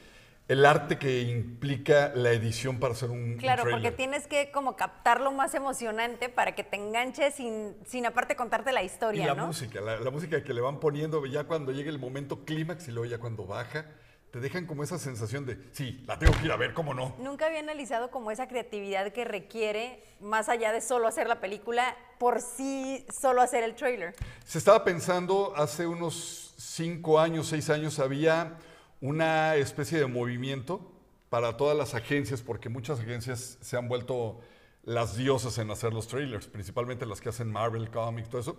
el 0.48 0.66
arte 0.66 0.98
que 1.00 1.22
implica 1.24 2.12
la 2.16 2.32
edición 2.32 2.80
para 2.80 2.94
hacer 2.94 3.10
un, 3.10 3.38
un 3.38 3.38
Claro, 3.38 3.64
porque 3.64 3.92
tráiler. 3.92 3.96
tienes 3.98 4.28
que 4.28 4.52
como 4.52 4.76
captar 4.76 5.20
lo 5.22 5.32
más 5.32 5.54
emocionante 5.56 6.30
para 6.30 6.54
que 6.56 6.64
te 6.64 6.76
enganches 6.78 7.34
sin, 7.36 7.76
sin 7.86 8.06
aparte 8.06 8.36
contarte 8.36 8.72
la 8.72 8.84
Y 8.84 8.86
historia, 8.86 9.26
la 9.26 9.36
¿no? 9.36 9.48
música, 9.48 9.82
la, 9.82 10.00
la 10.00 10.12
música 10.12 10.44
que 10.44 10.54
le 10.54 10.62
van 10.62 10.80
poniendo 10.80 11.26
ya 11.26 11.46
cuando 11.46 11.72
llega 11.72 11.90
el 11.90 12.00
momento 12.00 12.46
clímax 12.46 12.88
y 12.88 12.92
luego 12.92 13.06
ya 13.10 13.18
cuando 13.20 13.46
baja, 13.48 13.86
te 14.34 14.40
dejan 14.40 14.66
como 14.66 14.84
esa 14.84 14.98
sensación 14.98 15.46
de, 15.46 15.60
sí, 15.74 16.04
la 16.08 16.18
tengo 16.18 16.34
que 16.34 16.46
ir 16.46 16.52
a 16.52 16.58
ver, 16.58 16.74
¿cómo 16.74 16.96
no? 16.96 17.14
Nunca 17.20 17.46
había 17.46 17.60
analizado 17.60 18.10
como 18.10 18.32
esa 18.32 18.48
creatividad 18.48 19.14
que 19.14 19.26
requiere, 19.26 20.04
más 20.20 20.50
allá 20.50 20.72
de 20.72 20.82
solo 20.82 21.08
hacer 21.08 21.28
la 21.28 21.40
película, 21.40 21.96
por 22.18 22.42
sí 22.42 23.06
solo 23.16 23.44
hacer 23.44 23.64
el 23.64 23.76
trailer. 23.76 24.16
Se 24.44 24.58
estaba 24.58 24.84
pensando 24.84 25.54
hace 25.56 25.86
unos 25.86 26.56
cinco 26.58 27.20
años, 27.20 27.46
seis 27.46 27.70
años, 27.70 28.00
había 28.00 28.58
una 29.02 29.56
especie 29.56 30.00
de 30.00 30.08
movimiento 30.08 30.92
para 31.30 31.56
todas 31.56 31.78
las 31.78 31.94
agencias, 31.94 32.42
porque 32.42 32.70
muchas 32.70 33.02
agencias 33.02 33.60
se 33.62 33.78
han 33.78 33.88
vuelto 33.88 34.40
las 34.82 35.16
diosas 35.16 35.60
en 35.60 35.70
hacer 35.70 35.94
los 35.94 36.08
trailers, 36.08 36.48
principalmente 36.48 37.06
las 37.06 37.22
que 37.22 37.30
hacen 37.30 37.52
Marvel 37.52 37.92
Comics, 37.92 38.30
todo 38.30 38.42
eso. 38.42 38.58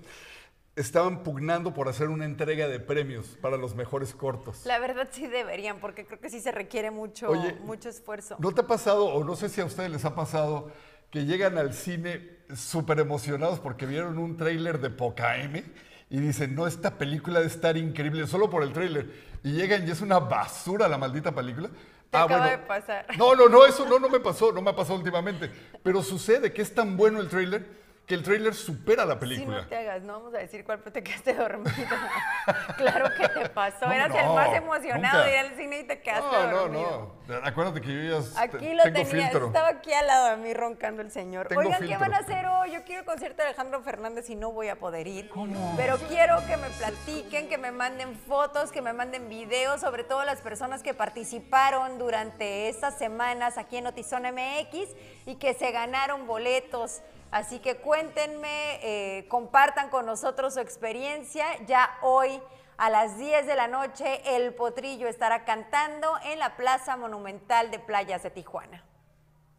Estaban 0.76 1.22
pugnando 1.22 1.72
por 1.72 1.88
hacer 1.88 2.08
una 2.08 2.24
entrega 2.24 2.66
de 2.66 2.80
premios 2.80 3.38
para 3.40 3.56
los 3.56 3.76
mejores 3.76 4.12
cortos. 4.12 4.66
La 4.66 4.80
verdad 4.80 5.08
sí 5.12 5.28
deberían, 5.28 5.78
porque 5.78 6.04
creo 6.04 6.18
que 6.18 6.28
sí 6.30 6.40
se 6.40 6.50
requiere 6.50 6.90
mucho, 6.90 7.28
Oye, 7.28 7.56
mucho 7.62 7.88
esfuerzo. 7.88 8.37
¿No 8.40 8.52
te 8.52 8.62
ha 8.62 8.66
pasado, 8.66 9.06
o 9.06 9.22
no 9.22 9.37
sé 9.37 9.48
si 9.48 9.60
a 9.60 9.64
ustedes 9.64 9.90
les 9.90 10.04
ha 10.04 10.16
pasado, 10.16 10.72
que 11.12 11.26
llegan 11.26 11.58
al 11.58 11.74
cine 11.74 12.38
súper 12.56 12.98
emocionados 12.98 13.60
porque 13.60 13.87
vieron 13.87 14.18
un 14.18 14.37
tráiler 14.37 14.80
de 14.80 14.90
Poca 14.90 15.37
M 15.38 15.62
y 16.10 16.18
dicen, 16.18 16.56
no, 16.56 16.66
esta 16.66 16.98
película 16.98 17.38
debe 17.38 17.52
estar 17.52 17.76
increíble 17.76 18.26
solo 18.26 18.50
por 18.50 18.64
el 18.64 18.72
tráiler? 18.72 19.12
Y 19.44 19.52
llegan 19.52 19.87
y 19.87 19.92
es 19.92 20.00
una 20.00 20.18
basura 20.18 20.88
la 20.88 20.98
maldita 20.98 21.32
película. 21.32 21.70
Te 22.10 22.18
acaba 22.18 22.50
de 22.50 22.58
pasar. 22.58 23.06
No, 23.16 23.37
no, 23.37 23.48
no, 23.48 23.64
eso 23.64 23.87
no, 23.87 24.00
no 24.00 24.08
me 24.08 24.18
pasó, 24.18 24.50
no 24.50 24.60
me 24.60 24.70
ha 24.70 24.76
pasado 24.76 24.98
últimamente. 24.98 25.52
Pero 25.84 26.02
sucede 26.02 26.52
que 26.52 26.62
es 26.62 26.74
tan 26.74 26.96
bueno 26.96 27.20
el 27.20 27.28
tráiler 27.28 27.84
que 28.06 28.14
el 28.14 28.22
tráiler 28.22 28.54
supera 28.54 29.04
la 29.06 29.14
Sí, 29.14 29.20
película. 29.20 29.62
no 29.62 29.66
te 29.66 29.76
hagas, 29.78 30.02
no 30.02 30.12
vamos 30.14 30.34
a 30.34 30.38
decir 30.38 30.62
cuál, 30.64 30.78
pero 30.80 30.92
te 30.92 31.02
quedaste 31.02 31.32
dormido. 31.34 31.70
claro 32.76 33.10
que 33.16 33.28
te 33.28 33.48
pasó, 33.48 33.86
No, 33.86 33.92
eras 33.92 34.14
el 34.14 34.26
no, 34.26 34.34
más 34.34 34.54
emocionado 34.54 35.18
nunca. 35.18 35.24
de 35.26 35.32
ir 35.32 35.38
al 35.38 35.56
cine 35.56 35.78
y 35.80 35.84
te 35.84 36.00
quedaste 36.02 36.22
No, 36.36 36.46
no, 36.50 36.56
dormido. 36.58 37.14
no. 37.28 37.34
Acuérdate 37.42 37.80
que 37.80 37.88
yo 38.08 38.20
ya 38.20 38.40
Aquí 38.42 38.74
lo 38.74 38.82
tengo 38.82 38.98
tenía, 39.08 39.28
filtro. 39.28 39.46
estaba 39.46 39.68
aquí 39.68 39.92
al 39.94 40.06
lado 40.06 40.28
de 40.30 40.36
mí 40.36 40.52
roncando 40.52 41.00
el 41.00 41.10
señor. 41.10 41.48
Tengo 41.48 41.62
Oigan, 41.62 41.86
¿qué 41.86 41.96
van 41.96 42.12
a 42.12 42.18
hacer 42.18 42.44
hoy? 42.46 42.72
Yo 42.72 42.84
quiero 42.84 43.00
el 43.00 43.06
concierto 43.06 43.38
de 43.42 43.48
Alejandro 43.48 43.80
Fernández 43.82 44.28
y 44.28 44.34
no 44.36 44.52
voy 44.52 44.68
a 44.68 44.76
poder 44.76 45.06
ir. 45.06 45.30
Pero 45.76 45.96
quiero 46.08 46.36
que 46.46 46.58
me 46.58 46.68
platiquen, 46.68 47.48
que 47.48 47.56
me 47.56 47.70
manden 47.72 48.14
fotos, 48.28 48.70
que 48.70 48.82
me 48.82 48.92
manden 48.92 49.30
videos, 49.30 49.80
sobre 49.80 50.04
todo 50.04 50.24
las 50.24 50.42
personas 50.42 50.82
que 50.82 50.92
participaron 50.92 51.98
durante 51.98 52.68
estas 52.68 52.98
semanas 52.98 53.56
aquí 53.56 53.78
en 53.78 53.84
Notizón 53.84 54.24
MX 54.24 54.90
y 55.24 55.36
que 55.36 55.54
se 55.54 55.70
ganaron 55.70 56.26
boletos. 56.26 57.00
Así 57.35 57.59
que 57.59 57.79
cuéntenme, 57.79 58.79
eh, 58.81 59.27
compartan 59.27 59.90
con 59.90 60.07
nosotros 60.07 60.55
su 60.55 60.61
experiencia. 60.61 61.44
Ya 61.66 61.99
hoy 62.01 62.40
a 62.77 62.90
las 62.90 63.18
10 63.18 63.49
de 63.49 63.57
la 63.57 63.66
noche 63.66 64.37
el 64.37 64.55
Potrillo 64.55 65.09
estará 65.09 65.44
cantando 65.44 66.12
en 66.25 66.38
la 66.38 66.57
Plaza 66.57 66.97
Monumental 66.97 67.73
de 67.73 67.81
Playas 67.81 68.23
de 68.23 68.31
Tijuana. 68.31 68.85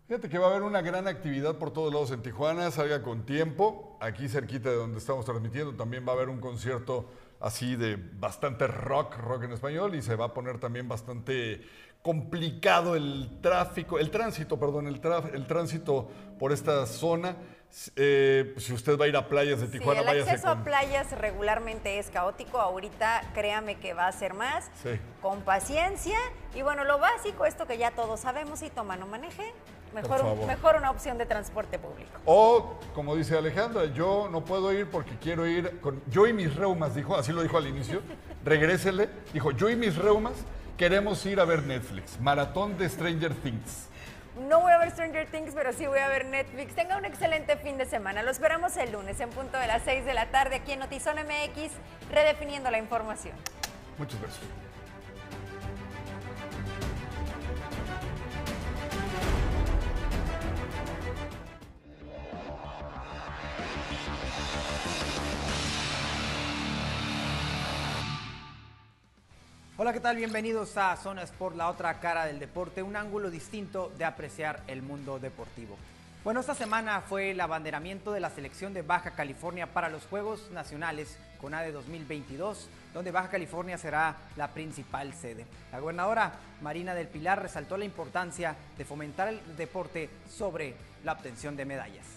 Fíjate 0.07 0.29
que 0.29 0.37
va 0.37 0.47
a 0.47 0.49
haber 0.51 0.63
una 0.63 0.81
gran 0.81 1.05
actividad 1.09 1.57
por 1.57 1.73
todos 1.73 1.91
lados 1.91 2.11
en 2.11 2.21
Tijuana, 2.21 2.71
salga 2.71 3.03
con 3.03 3.25
tiempo. 3.25 3.97
Aquí 3.99 4.29
cerquita 4.29 4.69
de 4.69 4.77
donde 4.77 4.99
estamos 4.99 5.25
transmitiendo 5.25 5.75
también 5.75 6.07
va 6.07 6.13
a 6.13 6.15
haber 6.15 6.29
un 6.29 6.39
concierto 6.39 7.09
así 7.41 7.75
de 7.75 7.97
bastante 7.97 8.67
rock, 8.67 9.17
rock 9.17 9.43
en 9.43 9.51
español, 9.51 9.95
y 9.95 10.01
se 10.01 10.15
va 10.15 10.27
a 10.27 10.33
poner 10.33 10.59
también 10.59 10.87
bastante 10.87 11.61
complicado 12.05 12.95
el 12.95 13.39
tráfico, 13.41 13.97
el 13.97 14.11
tránsito, 14.11 14.59
perdón, 14.59 14.85
el, 14.85 15.47
tránsito 15.47 16.07
por 16.37 16.51
esta 16.51 16.85
zona. 16.85 17.35
Eh, 17.97 18.55
si 18.57 18.71
usted 18.73 18.97
va 18.97 19.05
a 19.05 19.07
ir 19.09 19.17
a 19.17 19.27
playas 19.27 19.59
de 19.59 19.67
Sí, 19.67 19.73
Tijuana, 19.79 19.99
el 20.01 20.05
váyase 20.07 20.29
acceso 20.31 20.47
a 20.49 20.63
playas 20.63 21.11
regularmente 21.11 21.99
es 21.99 22.09
caótico. 22.09 22.59
Ahorita 22.59 23.21
créame 23.33 23.75
que 23.75 23.93
va 23.93 24.07
a 24.07 24.11
ser 24.13 24.33
más. 24.33 24.69
Sí. 24.81 24.91
Con 25.21 25.41
paciencia. 25.41 26.17
Y 26.55 26.61
bueno, 26.61 26.83
lo 26.85 26.99
básico, 26.99 27.45
esto 27.45 27.65
que 27.67 27.77
ya 27.77 27.91
todos 27.91 28.21
sabemos, 28.21 28.59
si 28.59 28.69
toma 28.69 28.95
no 28.95 29.07
maneje. 29.07 29.53
Mejor, 29.93 30.21
un- 30.25 30.45
mejor 30.47 30.75
una 30.75 30.91
opción 30.91 31.17
de 31.17 31.25
transporte 31.25 31.79
público. 31.79 32.11
O, 32.25 32.79
como 32.93 33.15
dice 33.15 33.37
Alejandra, 33.37 33.85
yo 33.85 34.27
no 34.31 34.43
puedo 34.43 34.73
ir 34.73 34.89
porque 34.89 35.11
quiero 35.21 35.45
ir 35.47 35.79
con. 35.79 36.01
Yo 36.07 36.27
y 36.27 36.33
mis 36.33 36.53
reumas, 36.55 36.95
dijo, 36.95 37.15
así 37.15 37.31
lo 37.31 37.41
dijo 37.43 37.57
al 37.57 37.67
inicio. 37.67 38.01
Regrésele. 38.45 39.09
Dijo, 39.33 39.51
yo 39.51 39.69
y 39.69 39.75
mis 39.75 39.95
reumas 39.97 40.33
queremos 40.77 41.25
ir 41.25 41.39
a 41.39 41.45
ver 41.45 41.63
Netflix. 41.63 42.19
Maratón 42.19 42.77
de 42.77 42.89
Stranger 42.89 43.33
Things. 43.35 43.87
No 44.37 44.59
voy 44.59 44.71
a 44.71 44.77
ver 44.77 44.91
Stranger 44.91 45.27
Things, 45.27 45.53
pero 45.53 45.71
sí 45.71 45.87
voy 45.87 45.99
a 45.99 46.09
ver 46.09 46.25
Netflix. 46.25 46.75
Tenga 46.75 46.97
un 46.97 47.05
excelente 47.05 47.55
fin 47.55 47.77
de 47.77 47.85
semana. 47.85 48.21
Lo 48.21 48.31
esperamos 48.31 48.75
el 48.75 48.91
lunes 48.91 49.19
en 49.21 49.29
punto 49.29 49.57
de 49.57 49.67
las 49.67 49.83
6 49.83 50.05
de 50.05 50.13
la 50.13 50.25
tarde 50.27 50.55
aquí 50.55 50.73
en 50.73 50.79
Notizón 50.79 51.15
MX, 51.15 51.71
redefiniendo 52.11 52.69
la 52.69 52.77
información. 52.77 53.35
Muchas 53.97 54.19
gracias. 54.19 54.64
Hola, 69.85 69.93
¿qué 69.93 69.99
tal? 69.99 70.15
Bienvenidos 70.15 70.77
a 70.77 70.97
Zona 70.97 71.21
Sport, 71.21 71.55
la 71.55 71.69
otra 71.69 71.99
cara 71.99 72.25
del 72.25 72.39
deporte, 72.39 72.81
un 72.81 72.95
ángulo 72.95 73.29
distinto 73.29 73.93
de 73.99 74.03
apreciar 74.03 74.63
el 74.65 74.81
mundo 74.81 75.19
deportivo. 75.19 75.77
Bueno, 76.23 76.39
esta 76.39 76.55
semana 76.55 77.01
fue 77.01 77.29
el 77.29 77.39
abanderamiento 77.39 78.11
de 78.11 78.19
la 78.19 78.31
selección 78.31 78.73
de 78.73 78.81
Baja 78.81 79.11
California 79.11 79.67
para 79.67 79.89
los 79.89 80.07
Juegos 80.07 80.49
Nacionales 80.49 81.19
CONADE 81.39 81.71
2022, 81.71 82.67
donde 82.95 83.11
Baja 83.11 83.29
California 83.29 83.77
será 83.77 84.15
la 84.37 84.47
principal 84.47 85.13
sede. 85.13 85.45
La 85.71 85.79
gobernadora 85.79 86.33
Marina 86.63 86.95
del 86.95 87.07
Pilar 87.07 87.43
resaltó 87.43 87.77
la 87.77 87.85
importancia 87.85 88.55
de 88.79 88.85
fomentar 88.85 89.27
el 89.27 89.55
deporte 89.55 90.09
sobre 90.27 90.73
la 91.03 91.11
obtención 91.11 91.55
de 91.55 91.65
medallas. 91.65 92.14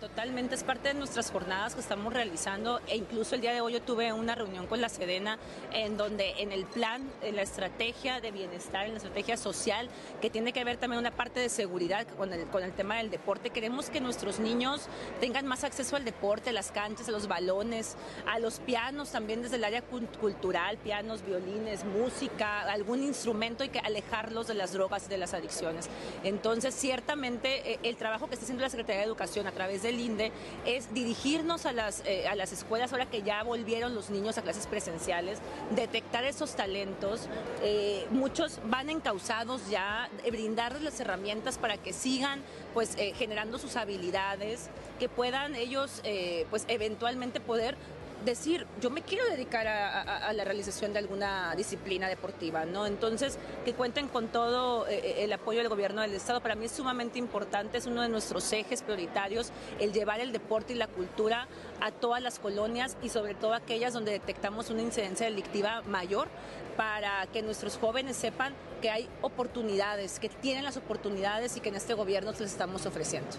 Totalmente, 0.00 0.54
es 0.54 0.64
parte 0.64 0.88
de 0.88 0.94
nuestras 0.94 1.30
jornadas 1.30 1.74
que 1.74 1.82
estamos 1.82 2.14
realizando 2.14 2.80
e 2.86 2.96
incluso 2.96 3.34
el 3.34 3.42
día 3.42 3.52
de 3.52 3.60
hoy 3.60 3.74
yo 3.74 3.82
tuve 3.82 4.14
una 4.14 4.34
reunión 4.34 4.66
con 4.66 4.80
la 4.80 4.88
Sedena 4.88 5.38
en 5.74 5.98
donde 5.98 6.40
en 6.40 6.52
el 6.52 6.64
plan, 6.64 7.02
en 7.20 7.36
la 7.36 7.42
estrategia 7.42 8.18
de 8.22 8.30
bienestar, 8.30 8.86
en 8.86 8.92
la 8.92 8.96
estrategia 8.96 9.36
social, 9.36 9.90
que 10.22 10.30
tiene 10.30 10.54
que 10.54 10.64
ver 10.64 10.78
también 10.78 11.00
una 11.00 11.10
parte 11.10 11.38
de 11.40 11.50
seguridad 11.50 12.06
con 12.16 12.32
el, 12.32 12.46
con 12.46 12.62
el 12.62 12.72
tema 12.72 12.96
del 12.96 13.10
deporte, 13.10 13.50
queremos 13.50 13.90
que 13.90 14.00
nuestros 14.00 14.40
niños 14.40 14.88
tengan 15.20 15.44
más 15.46 15.64
acceso 15.64 15.96
al 15.96 16.04
deporte, 16.06 16.48
a 16.48 16.54
las 16.54 16.72
canchas, 16.72 17.06
a 17.08 17.12
los 17.12 17.28
balones, 17.28 17.98
a 18.26 18.38
los 18.38 18.58
pianos 18.58 19.10
también 19.10 19.42
desde 19.42 19.56
el 19.56 19.64
área 19.64 19.82
cul- 19.86 20.08
cultural, 20.18 20.78
pianos, 20.78 21.22
violines, 21.26 21.84
música, 21.84 22.62
algún 22.62 23.02
instrumento 23.02 23.64
y 23.64 23.68
que 23.68 23.80
alejarlos 23.80 24.46
de 24.46 24.54
las 24.54 24.72
drogas 24.72 25.04
y 25.04 25.08
de 25.10 25.18
las 25.18 25.34
adicciones. 25.34 25.90
Entonces, 26.24 26.74
ciertamente, 26.74 27.72
eh, 27.74 27.78
el 27.82 27.96
trabajo 27.96 28.28
que 28.28 28.34
está 28.34 28.44
haciendo 28.44 28.62
la 28.62 28.70
Secretaría 28.70 29.00
de 29.00 29.06
Educación 29.06 29.46
a 29.46 29.52
través 29.52 29.82
del 29.90 30.00
INDE 30.00 30.32
es 30.64 30.92
dirigirnos 30.94 31.66
a 31.66 31.72
las, 31.72 32.02
eh, 32.06 32.28
a 32.28 32.34
las 32.34 32.52
escuelas 32.52 32.92
ahora 32.92 33.06
que 33.06 33.22
ya 33.22 33.42
volvieron 33.42 33.94
los 33.94 34.10
niños 34.10 34.38
a 34.38 34.42
clases 34.42 34.66
presenciales, 34.66 35.38
detectar 35.74 36.24
esos 36.24 36.54
talentos. 36.54 37.28
eh, 37.62 38.06
muchos 38.10 38.60
van 38.64 38.90
encausados 38.90 39.68
ya, 39.68 40.08
eh, 40.24 40.30
brindarles 40.30 40.82
las 40.82 41.00
herramientas 41.00 41.58
para 41.58 41.76
que 41.76 41.92
sigan 41.92 42.42
pues, 42.74 42.96
generando 43.16 43.58
sus 43.58 43.76
habilidades, 43.76 44.70
que 44.98 45.08
puedan 45.08 45.54
ellos 45.54 46.02
pues, 46.50 46.64
eventualmente 46.68 47.40
poder 47.40 47.76
decir, 48.24 48.66
yo 48.80 48.90
me 48.90 49.02
quiero 49.02 49.24
dedicar 49.26 49.66
a, 49.66 50.32
la 50.32 50.44
realización 50.44 50.92
de 50.92 50.98
alguna 50.98 51.54
disciplina 51.56 52.08
deportiva, 52.08 52.64
¿no? 52.64 52.86
Entonces, 52.86 53.38
que 53.64 53.74
cuenten 53.74 54.08
con 54.08 54.28
todo 54.28 54.86
eh, 54.88 55.24
el 55.24 55.32
apoyo 55.32 55.58
del 55.58 55.68
gobierno 55.68 56.02
del 56.02 56.14
Estado, 56.14 56.40
para 56.40 56.54
mí 56.54 56.66
es 56.66 56.72
sumamente 56.72 57.18
importante, 57.18 57.78
es 57.78 57.86
uno 57.86 58.02
de 58.02 58.08
nuestros 58.08 58.52
ejes 58.52 58.82
prioritarios, 58.82 59.50
el 59.78 59.92
llevar 59.92 60.20
el 60.20 60.32
deporte 60.32 60.72
y 60.72 60.76
la 60.76 60.86
cultura 60.86 61.48
a 61.80 61.90
todas 61.90 62.22
las 62.22 62.38
colonias 62.38 62.96
y 63.02 63.08
sobre 63.08 63.34
todo 63.34 63.54
aquellas 63.54 63.92
donde 63.92 64.12
detectamos 64.12 64.70
una 64.70 64.82
incidencia 64.82 65.26
delictiva 65.26 65.82
mayor 65.82 66.28
para 66.76 67.26
que 67.32 67.42
nuestros 67.42 67.76
jóvenes 67.76 68.16
sepan 68.16 68.54
que 68.80 68.90
hay 68.90 69.08
oportunidades, 69.22 70.18
que 70.18 70.28
tienen 70.28 70.64
las 70.64 70.76
oportunidades 70.76 71.56
y 71.56 71.60
que 71.60 71.68
en 71.68 71.76
este 71.76 71.94
gobierno 71.94 72.30
les 72.30 72.40
estamos 72.40 72.86
ofreciendo. 72.86 73.36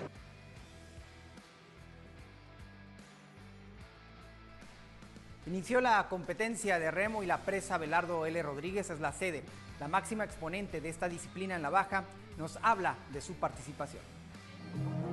Inició 5.48 5.82
la 5.82 6.08
competencia 6.08 6.78
de 6.78 6.92
remo 6.92 7.24
y 7.24 7.26
la 7.26 7.40
presa 7.40 7.80
Belardo 7.80 8.28
L. 8.28 8.44
Rodríguez 8.44 8.92
es 8.92 9.00
la 9.00 9.12
sede. 9.12 9.44
La 9.80 9.88
máxima 9.88 10.24
exponente 10.24 10.82
de 10.82 10.90
esta 10.90 11.10
disciplina 11.10 11.56
en 11.56 11.64
la 11.64 11.72
baja 11.72 12.04
nos 12.38 12.60
habla 12.62 12.96
de 13.12 13.22
su 13.22 13.34
participación. 13.34 14.04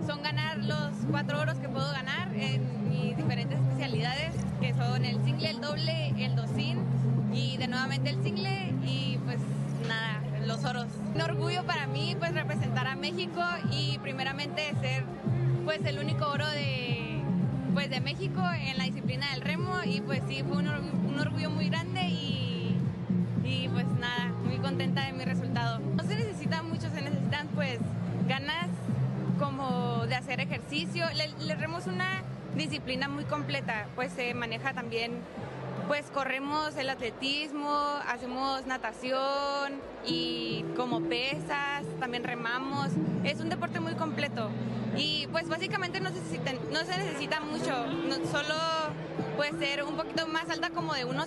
Son 0.06 0.22
ganar 0.22 0.58
los 0.58 0.92
cuatro 1.10 1.40
oros 1.40 1.56
que 1.56 1.68
puedo 1.70 1.90
ganar 1.92 2.28
en 2.34 2.90
mis 2.90 3.16
diferentes 3.16 3.58
especialidades, 3.58 4.34
que 4.60 4.74
son 4.74 5.04
el 5.06 5.24
single, 5.24 5.50
el 5.50 5.60
doble, 5.62 6.08
el 6.18 6.36
docín 6.36 6.82
y 7.32 7.56
de 7.56 7.66
nuevamente 7.66 8.10
el 8.10 8.22
single 8.22 8.74
y 8.82 9.18
pues 9.24 9.38
nada, 9.88 10.20
los 10.46 10.62
oros. 10.62 10.86
Un 11.14 11.22
orgullo 11.22 11.64
para 11.64 11.86
mí 11.86 12.14
pues 12.18 12.34
representar 12.34 12.86
a 12.86 12.96
México 12.96 13.42
y 13.70 13.98
primeramente 14.00 14.74
ser 14.82 15.04
pues 15.64 15.82
el 15.86 15.98
único 15.98 16.28
oro 16.28 16.46
de 16.48 17.07
pues 17.74 17.90
de 17.90 18.00
México 18.00 18.42
en 18.54 18.78
la 18.78 18.84
disciplina 18.84 19.30
del 19.32 19.40
remo 19.42 19.74
y 19.84 20.00
pues 20.00 20.22
sí 20.28 20.42
fue 20.42 20.58
un, 20.58 20.68
un 20.68 21.18
orgullo 21.18 21.50
muy 21.50 21.68
grande 21.68 22.02
y, 22.08 22.76
y 23.44 23.68
pues 23.68 23.86
nada, 23.98 24.32
muy 24.44 24.58
contenta 24.58 25.04
de 25.06 25.12
mi 25.12 25.24
resultado. 25.24 25.78
No 25.78 26.02
se 26.04 26.16
necesita 26.16 26.62
mucho, 26.62 26.88
se 26.90 27.02
necesitan 27.02 27.48
pues 27.48 27.78
ganas 28.28 28.68
como 29.38 30.06
de 30.06 30.14
hacer 30.16 30.40
ejercicio. 30.40 31.06
El 31.08 31.58
remo 31.58 31.78
es 31.78 31.86
una 31.86 32.22
disciplina 32.56 33.08
muy 33.08 33.24
completa, 33.24 33.86
pues 33.94 34.12
se 34.12 34.34
maneja 34.34 34.72
también 34.72 35.12
pues 35.88 36.10
corremos 36.12 36.76
el 36.76 36.90
atletismo, 36.90 37.74
hacemos 38.06 38.66
natación 38.66 39.80
y 40.06 40.62
como 40.76 41.00
pesas, 41.00 41.84
también 41.98 42.24
remamos. 42.24 42.88
Es 43.24 43.40
un 43.40 43.48
deporte 43.48 43.80
muy 43.80 43.94
completo 43.94 44.50
y 44.96 45.26
pues 45.32 45.48
básicamente 45.48 46.00
no 46.00 46.10
se 46.10 46.16
necesita, 46.16 46.52
no 46.70 46.80
se 46.80 46.98
necesita 46.98 47.40
mucho, 47.40 47.86
no, 47.86 48.16
solo 48.30 48.54
puede 49.36 49.58
ser 49.58 49.82
un 49.82 49.96
poquito 49.96 50.26
más 50.26 50.50
alta 50.50 50.68
como 50.70 50.92
de 50.92 51.06
1,60 51.06 51.24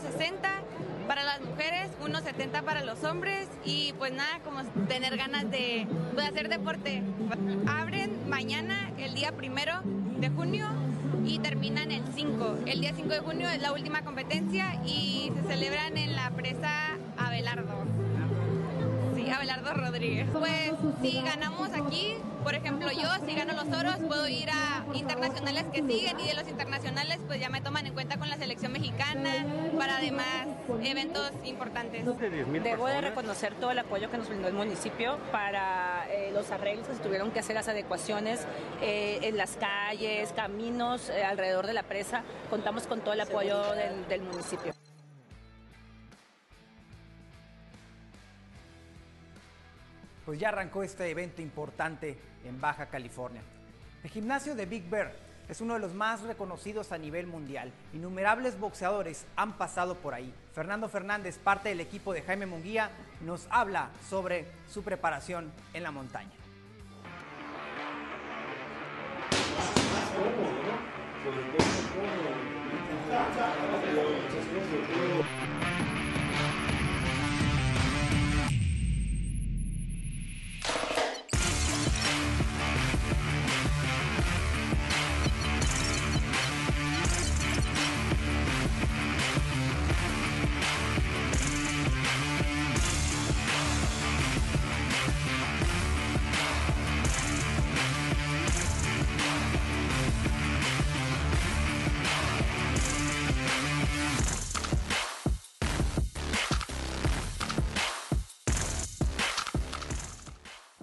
para 1.07 1.23
las 1.23 1.41
mujeres, 1.41 1.89
1,70 2.03 2.61
para 2.63 2.83
los 2.83 3.03
hombres 3.03 3.47
y 3.65 3.93
pues 3.93 4.13
nada, 4.13 4.39
como 4.43 4.63
tener 4.87 5.17
ganas 5.17 5.49
de, 5.49 5.87
de 6.15 6.23
hacer 6.23 6.49
deporte. 6.49 7.01
Abren 7.67 8.29
mañana, 8.29 8.91
el 8.99 9.15
día 9.15 9.31
primero 9.31 9.81
de 10.19 10.29
junio, 10.29 10.67
y 11.25 11.39
terminan 11.39 11.91
el 11.91 12.03
5. 12.13 12.57
El 12.65 12.81
día 12.81 12.93
5 12.95 13.09
de 13.09 13.19
junio 13.19 13.49
es 13.49 13.61
la 13.61 13.73
última 13.73 14.03
competencia 14.03 14.81
y 14.85 15.31
se 15.35 15.47
celebran 15.47 15.97
en 15.97 16.15
la 16.15 16.31
presa 16.31 16.97
Abelardo. 17.17 18.10
Abelardo 19.33 19.73
Rodríguez. 19.73 20.27
Pues 20.31 20.71
si 21.01 21.21
ganamos 21.21 21.69
aquí, 21.73 22.17
por 22.43 22.55
ejemplo 22.55 22.91
yo, 22.91 23.09
si 23.25 23.35
gano 23.35 23.53
los 23.53 23.67
oros, 23.77 23.95
puedo 24.07 24.27
ir 24.27 24.49
a 24.49 24.85
internacionales 24.93 25.65
que 25.71 25.81
siguen 25.81 26.19
y 26.19 26.27
de 26.27 26.33
los 26.33 26.47
internacionales 26.47 27.19
pues 27.27 27.39
ya 27.39 27.49
me 27.49 27.61
toman 27.61 27.85
en 27.85 27.93
cuenta 27.93 28.17
con 28.17 28.29
la 28.29 28.37
selección 28.37 28.71
mexicana 28.71 29.45
para 29.77 29.97
además 29.97 30.47
eventos 30.83 31.31
importantes. 31.43 32.05
Debo 32.63 32.87
de 32.87 33.01
reconocer 33.01 33.53
todo 33.55 33.71
el 33.71 33.79
apoyo 33.79 34.09
que 34.09 34.17
nos 34.17 34.29
brindó 34.29 34.47
el 34.47 34.53
municipio 34.53 35.17
para 35.31 36.07
eh, 36.09 36.31
los 36.33 36.51
arreglos 36.51 36.87
que 36.87 36.95
se 36.95 37.01
tuvieron 37.01 37.31
que 37.31 37.39
hacer, 37.39 37.55
las 37.55 37.67
adecuaciones 37.67 38.45
eh, 38.81 39.19
en 39.23 39.37
las 39.37 39.57
calles, 39.57 40.33
caminos 40.33 41.09
eh, 41.09 41.23
alrededor 41.23 41.67
de 41.67 41.73
la 41.73 41.83
presa. 41.83 42.23
Contamos 42.49 42.87
con 42.87 43.01
todo 43.01 43.13
el 43.13 43.21
apoyo 43.21 43.61
del, 43.73 44.07
del 44.07 44.21
municipio. 44.21 44.73
Pues 50.31 50.39
ya 50.39 50.47
arrancó 50.47 50.81
este 50.81 51.09
evento 51.09 51.41
importante 51.41 52.17
en 52.45 52.61
Baja 52.61 52.85
California. 52.85 53.41
El 54.01 54.09
gimnasio 54.09 54.55
de 54.55 54.65
Big 54.65 54.89
Bear 54.89 55.11
es 55.49 55.59
uno 55.59 55.73
de 55.73 55.81
los 55.81 55.93
más 55.93 56.21
reconocidos 56.21 56.93
a 56.93 56.97
nivel 56.97 57.27
mundial. 57.27 57.69
Innumerables 57.91 58.57
boxeadores 58.57 59.25
han 59.35 59.57
pasado 59.57 59.95
por 59.95 60.13
ahí. 60.13 60.33
Fernando 60.55 60.87
Fernández, 60.87 61.37
parte 61.37 61.67
del 61.67 61.81
equipo 61.81 62.13
de 62.13 62.21
Jaime 62.21 62.45
Munguía, 62.45 62.91
nos 63.25 63.45
habla 63.49 63.89
sobre 64.09 64.45
su 64.69 64.83
preparación 64.83 65.51
en 65.73 65.83
la 65.83 65.91
montaña. 65.91 66.31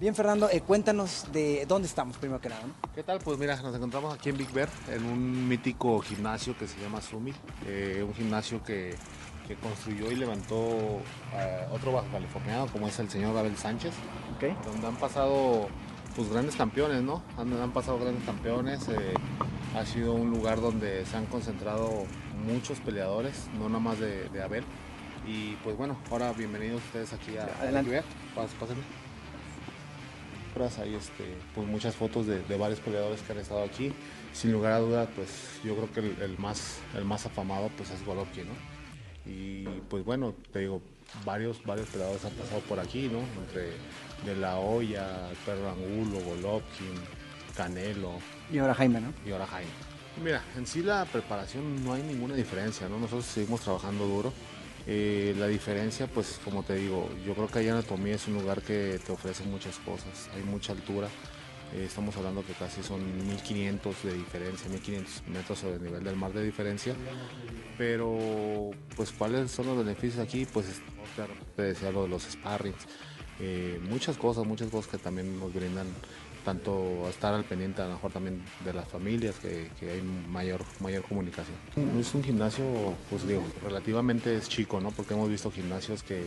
Bien, 0.09 0.15
Fernando, 0.15 0.49
eh, 0.51 0.61
cuéntanos 0.61 1.27
de 1.31 1.67
dónde 1.67 1.87
estamos 1.87 2.17
primero 2.17 2.41
que 2.41 2.49
nada. 2.49 2.63
¿no? 2.65 2.73
¿Qué 2.95 3.03
tal? 3.03 3.19
Pues 3.19 3.37
mira, 3.37 3.55
nos 3.61 3.75
encontramos 3.75 4.11
aquí 4.11 4.29
en 4.29 4.37
Big 4.37 4.51
Bear, 4.51 4.67
en 4.91 5.05
un 5.05 5.47
mítico 5.47 5.99
gimnasio 6.01 6.57
que 6.57 6.67
se 6.67 6.79
llama 6.81 6.99
Summit, 6.99 7.35
eh, 7.67 8.03
un 8.03 8.15
gimnasio 8.15 8.63
que, 8.63 8.95
que 9.47 9.53
construyó 9.57 10.09
y 10.11 10.15
levantó 10.15 10.99
eh, 11.35 11.67
otro 11.71 11.91
bajo 11.91 12.07
californiano 12.11 12.65
como 12.71 12.87
es 12.87 12.97
el 12.97 13.07
señor 13.07 13.37
Abel 13.37 13.55
Sánchez, 13.55 13.93
donde 14.65 14.87
han 14.87 14.95
pasado 14.95 15.67
pues 16.15 16.27
grandes 16.31 16.55
campeones, 16.55 17.03
¿no? 17.03 17.21
Han, 17.37 17.53
han 17.61 17.71
pasado 17.71 17.99
grandes 17.99 18.23
campeones, 18.23 18.87
ha 19.75 19.85
sido 19.85 20.13
un 20.15 20.31
lugar 20.31 20.59
donde 20.59 21.05
se 21.05 21.17
han 21.17 21.27
concentrado 21.27 21.87
muchos 22.47 22.79
peleadores, 22.79 23.47
no 23.59 23.67
nada 23.69 23.79
más 23.79 23.99
de, 23.99 24.27
de 24.29 24.41
Abel. 24.41 24.63
Y 25.27 25.51
pues 25.63 25.77
bueno, 25.77 25.97
ahora 26.09 26.31
bienvenidos 26.33 26.81
ustedes 26.85 27.13
aquí 27.13 27.37
a. 27.37 27.45
Big 27.83 27.91
Bear. 27.91 28.03
Pas- 28.35 28.49
Hay 30.79 30.95
este, 30.95 31.23
pues 31.55 31.67
muchas 31.67 31.95
fotos 31.95 32.27
de, 32.27 32.41
de 32.43 32.57
varios 32.57 32.79
peleadores 32.79 33.21
que 33.21 33.31
han 33.31 33.39
estado 33.39 33.63
aquí. 33.63 33.93
Sin 34.33 34.51
lugar 34.51 34.73
a 34.73 34.79
duda, 34.79 35.07
pues 35.15 35.29
yo 35.63 35.75
creo 35.75 35.91
que 35.91 35.99
el, 36.01 36.21
el 36.21 36.37
más, 36.37 36.79
el 36.95 37.05
más 37.05 37.25
afamado 37.25 37.69
pues 37.77 37.89
es 37.91 38.05
Golovkin, 38.05 38.45
¿no? 38.47 38.53
Y 39.25 39.63
pues 39.89 40.03
bueno, 40.03 40.33
te 40.51 40.59
digo, 40.59 40.81
varios, 41.25 41.63
varios 41.63 41.87
peleadores 41.89 42.23
han 42.25 42.33
pasado 42.33 42.61
por 42.61 42.79
aquí, 42.79 43.09
¿no? 43.09 43.19
Entre 43.41 43.71
De 44.25 44.39
La 44.39 44.57
Hoya, 44.57 45.29
Perro 45.45 45.69
Angulo, 45.69 46.19
Golovkin, 46.19 46.93
Canelo. 47.55 48.13
Y 48.51 48.57
ahora 48.57 48.73
Jaime, 48.73 49.01
¿no? 49.01 49.13
Y 49.25 49.31
ahora 49.31 49.47
Jaime. 49.47 49.71
Mira, 50.23 50.43
en 50.57 50.67
sí 50.67 50.81
la 50.81 51.05
preparación 51.05 51.83
no 51.83 51.93
hay 51.93 52.03
ninguna 52.03 52.35
diferencia, 52.35 52.89
¿no? 52.89 52.97
Nosotros 52.99 53.25
seguimos 53.25 53.61
trabajando 53.61 54.05
duro. 54.05 54.33
Eh, 54.91 55.35
la 55.37 55.45
diferencia, 55.45 56.07
pues 56.07 56.39
como 56.43 56.63
te 56.63 56.73
digo, 56.73 57.07
yo 57.23 57.35
creo 57.35 57.47
que 57.47 57.59
ahí 57.59 57.67
Anatomía 57.67 58.15
es 58.15 58.27
un 58.27 58.33
lugar 58.33 58.63
que 58.63 58.99
te 59.05 59.11
ofrece 59.11 59.43
muchas 59.43 59.77
cosas. 59.77 60.31
Hay 60.33 60.41
mucha 60.41 60.73
altura. 60.73 61.07
Eh, 61.75 61.83
estamos 61.85 62.17
hablando 62.17 62.43
que 62.43 62.53
casi 62.53 62.81
son 62.81 62.99
1500 63.27 64.03
de 64.03 64.13
diferencia, 64.15 64.67
1500 64.67 65.27
metros 65.27 65.59
sobre 65.59 65.75
el 65.75 65.83
nivel 65.83 66.03
del 66.03 66.15
mar 66.15 66.33
de 66.33 66.43
diferencia. 66.43 66.95
Pero, 67.77 68.71
pues, 68.95 69.11
¿cuáles 69.11 69.51
son 69.51 69.67
los 69.67 69.77
beneficios 69.77 70.25
aquí? 70.25 70.47
Pues, 70.51 70.65
te 71.55 71.61
decía 71.61 71.91
lo 71.91 72.03
de 72.03 72.09
los 72.09 72.23
sparrings. 72.23 72.87
Eh, 73.39 73.79
muchas 73.91 74.17
cosas, 74.17 74.43
muchas 74.47 74.69
cosas 74.69 74.89
que 74.89 74.97
también 74.97 75.39
nos 75.39 75.53
brindan 75.53 75.85
tanto 76.45 77.07
estar 77.09 77.33
al 77.33 77.43
pendiente 77.43 77.81
a 77.81 77.85
lo 77.87 77.93
mejor 77.93 78.11
también 78.11 78.43
de 78.65 78.73
las 78.73 78.87
familias, 78.87 79.35
que, 79.39 79.69
que 79.79 79.91
hay 79.91 80.01
mayor, 80.01 80.61
mayor 80.79 81.03
comunicación. 81.03 81.55
Es 81.99 82.13
un 82.13 82.23
gimnasio, 82.23 82.63
pues 83.09 83.27
digo, 83.27 83.43
relativamente 83.63 84.35
es 84.35 84.47
chico, 84.49 84.79
¿no? 84.81 84.91
Porque 84.91 85.13
hemos 85.13 85.29
visto 85.29 85.51
gimnasios 85.51 86.03
que, 86.03 86.25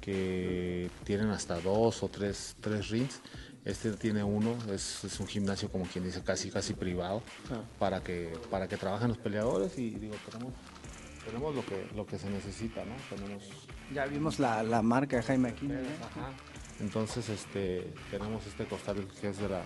que 0.00 0.90
tienen 1.04 1.28
hasta 1.30 1.60
dos 1.60 2.02
o 2.02 2.08
tres, 2.08 2.56
tres 2.60 2.88
rings. 2.88 3.20
Este 3.64 3.92
tiene 3.92 4.22
uno, 4.24 4.56
es, 4.72 5.04
es 5.04 5.20
un 5.20 5.26
gimnasio 5.26 5.68
como 5.70 5.84
quien 5.84 6.04
dice 6.04 6.22
casi 6.22 6.50
casi 6.50 6.72
privado 6.72 7.22
Ah. 7.50 7.60
para 7.78 8.02
que 8.02 8.32
para 8.50 8.66
que 8.68 8.76
trabajen 8.78 9.08
los 9.08 9.18
peleadores 9.18 9.76
y 9.78 9.90
digo 9.90 10.14
tenemos 10.30 10.54
tenemos 11.26 11.54
lo 11.54 11.66
que 11.66 11.86
lo 11.94 12.06
que 12.06 12.18
se 12.18 12.30
necesita, 12.30 12.82
¿no? 12.86 12.94
Tenemos 13.14 13.42
Ya 13.92 14.06
vimos 14.06 14.38
la, 14.38 14.62
la 14.62 14.80
marca 14.80 15.16
de 15.16 15.22
Jaime 15.22 15.50
aquí. 15.50 15.66
Ajá. 15.66 16.30
Entonces, 16.80 17.28
este, 17.28 17.92
tenemos 18.10 18.46
este 18.46 18.64
costal 18.66 19.06
que 19.20 19.28
es 19.28 19.38
de 19.38 19.48
la, 19.48 19.62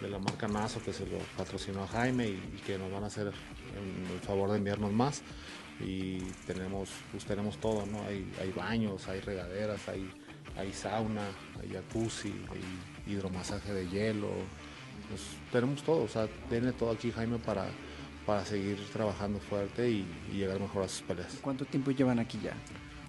de 0.00 0.08
la 0.08 0.18
marca 0.18 0.48
Nazo, 0.48 0.82
que 0.82 0.92
se 0.92 1.06
lo 1.06 1.18
patrocinó 1.36 1.84
a 1.84 1.88
Jaime 1.88 2.28
y, 2.28 2.32
y 2.32 2.60
que 2.66 2.78
nos 2.78 2.90
van 2.90 3.04
a 3.04 3.06
hacer 3.06 3.28
el, 3.28 4.12
el 4.14 4.20
favor 4.20 4.50
de 4.50 4.58
enviarnos 4.58 4.92
más. 4.92 5.22
Y 5.80 6.18
tenemos, 6.46 6.90
pues 7.10 7.24
tenemos 7.24 7.58
todo, 7.58 7.86
¿no? 7.86 8.02
Hay, 8.02 8.30
hay 8.40 8.52
baños, 8.52 9.08
hay 9.08 9.20
regaderas, 9.20 9.88
hay, 9.88 10.10
hay 10.56 10.72
sauna, 10.72 11.26
hay 11.60 11.70
jacuzzi, 11.70 12.32
hay 12.50 13.12
hidromasaje 13.12 13.72
de 13.72 13.88
hielo. 13.88 14.28
Pues 15.08 15.22
tenemos 15.50 15.82
todo, 15.82 16.04
o 16.04 16.08
sea, 16.08 16.28
tiene 16.48 16.72
todo 16.72 16.90
aquí 16.90 17.10
Jaime 17.10 17.38
para, 17.38 17.68
para 18.26 18.44
seguir 18.44 18.78
trabajando 18.92 19.40
fuerte 19.40 19.90
y, 19.90 20.06
y 20.30 20.36
llegar 20.36 20.60
mejor 20.60 20.84
a 20.84 20.88
sus 20.88 21.02
peleas. 21.02 21.38
¿Cuánto 21.40 21.64
tiempo 21.64 21.90
llevan 21.90 22.18
aquí 22.18 22.38
ya? 22.42 22.54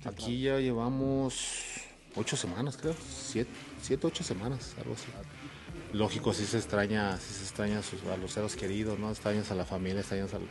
Aquí 0.06 0.42
ya 0.42 0.60
llevamos 0.60 1.82
ocho 2.16 2.36
semanas, 2.38 2.78
creo. 2.78 2.96
Siete, 3.10 3.50
siete, 3.82 4.08
ocho 4.08 4.24
semanas, 4.24 4.74
algo 4.78 4.94
así. 4.94 5.06
Lógico, 5.94 6.34
sí 6.34 6.46
se 6.46 6.58
extraña, 6.58 7.18
sí 7.20 7.34
se 7.34 7.44
extraña 7.44 7.80
a, 7.80 7.84
sus- 7.84 8.04
a 8.06 8.18
los 8.18 8.32
seres 8.32 8.56
queridos, 8.56 8.98
¿no? 9.00 9.10
Extrañas 9.10 9.52
a 9.52 9.56
la 9.56 9.66
familia, 9.66 10.00
extrañas 10.02 10.34
al- 10.34 10.48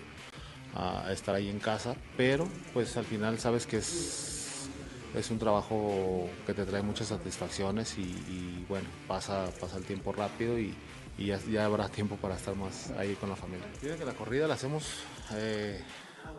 a 0.74 1.12
estar 1.12 1.34
ahí 1.34 1.48
en 1.48 1.58
casa, 1.58 1.94
pero 2.16 2.48
pues 2.72 2.96
al 2.96 3.04
final 3.04 3.38
sabes 3.38 3.66
que 3.66 3.78
es, 3.78 4.68
es 5.14 5.30
un 5.30 5.38
trabajo 5.38 6.28
que 6.46 6.54
te 6.54 6.64
trae 6.64 6.82
muchas 6.82 7.08
satisfacciones 7.08 7.98
y, 7.98 8.02
y, 8.02 8.64
bueno, 8.68 8.88
pasa, 9.06 9.50
pasa 9.60 9.76
el 9.76 9.84
tiempo 9.84 10.12
rápido 10.12 10.58
y, 10.58 10.74
y 11.18 11.26
ya, 11.26 11.38
ya 11.50 11.66
habrá 11.66 11.88
tiempo 11.90 12.16
para 12.16 12.36
estar 12.36 12.54
más 12.54 12.90
ahí 12.92 13.14
con 13.16 13.28
la 13.28 13.36
familia. 13.36 13.66
Fíjate 13.80 13.98
que 13.98 14.04
la 14.06 14.14
corrida 14.14 14.48
la 14.48 14.54
hacemos 14.54 14.84
eh, 15.32 15.82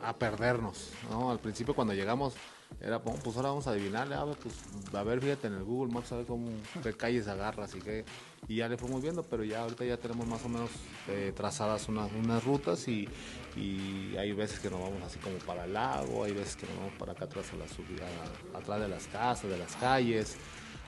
a 0.04 0.14
perdernos, 0.16 0.90
¿no? 1.12 1.30
Al 1.30 1.40
principio 1.40 1.76
cuando 1.76 1.94
llegamos 1.94 2.34
era, 2.82 2.98
"Oh, 2.98 3.16
pues 3.24 3.36
ahora 3.38 3.50
vamos 3.50 3.68
a 3.68 3.72
adivinarle, 3.72 4.16
a 4.16 4.24
ver, 4.26 4.36
pues, 4.38 4.56
a 4.94 5.04
ver, 5.04 5.22
fíjate 5.22 5.48
en 5.48 5.54
el 5.54 5.64
Google 5.64 5.94
Maps, 5.94 6.12
a 6.12 6.18
ver 6.18 6.26
cómo, 6.26 6.50
qué 6.82 6.94
calles 6.94 7.28
agarras 7.28 7.74
y 7.76 7.80
qué, 7.80 8.04
y 8.48 8.58
ya 8.58 8.68
le 8.68 8.78
fuimos 8.78 9.02
viendo, 9.02 9.24
pero 9.24 9.44
ya 9.44 9.62
ahorita 9.62 9.86
ya 9.86 9.98
tenemos 9.98 10.28
más 10.28 10.44
o 10.46 10.50
menos 10.50 10.70
eh, 11.08 11.32
trazadas 11.36 11.88
unas, 11.88 12.12
unas 12.12 12.44
rutas 12.44 12.88
y, 12.88 13.08
y 13.56 14.16
hay 14.18 14.34
veces 14.34 14.60
que 14.60 14.70
nos 14.70 14.80
vamos 14.82 15.02
así 15.04 15.18
como 15.20 15.38
para 15.40 15.66
el 15.66 15.74
lago, 15.74 16.24
hay 16.26 16.34
veces 16.34 16.56
que 16.58 16.66
nos 16.68 16.76
vamos 16.78 16.94
para 17.00 17.14
acá 17.14 17.26
atrás 17.26 17.46
a 17.54 17.56
la 17.56 17.68
subida, 17.68 18.06
atrás 18.54 18.82
de 18.82 18.88
las 18.90 19.08
casas, 19.08 19.50
de 19.50 19.58
las 19.58 19.76
calles, 19.78 20.36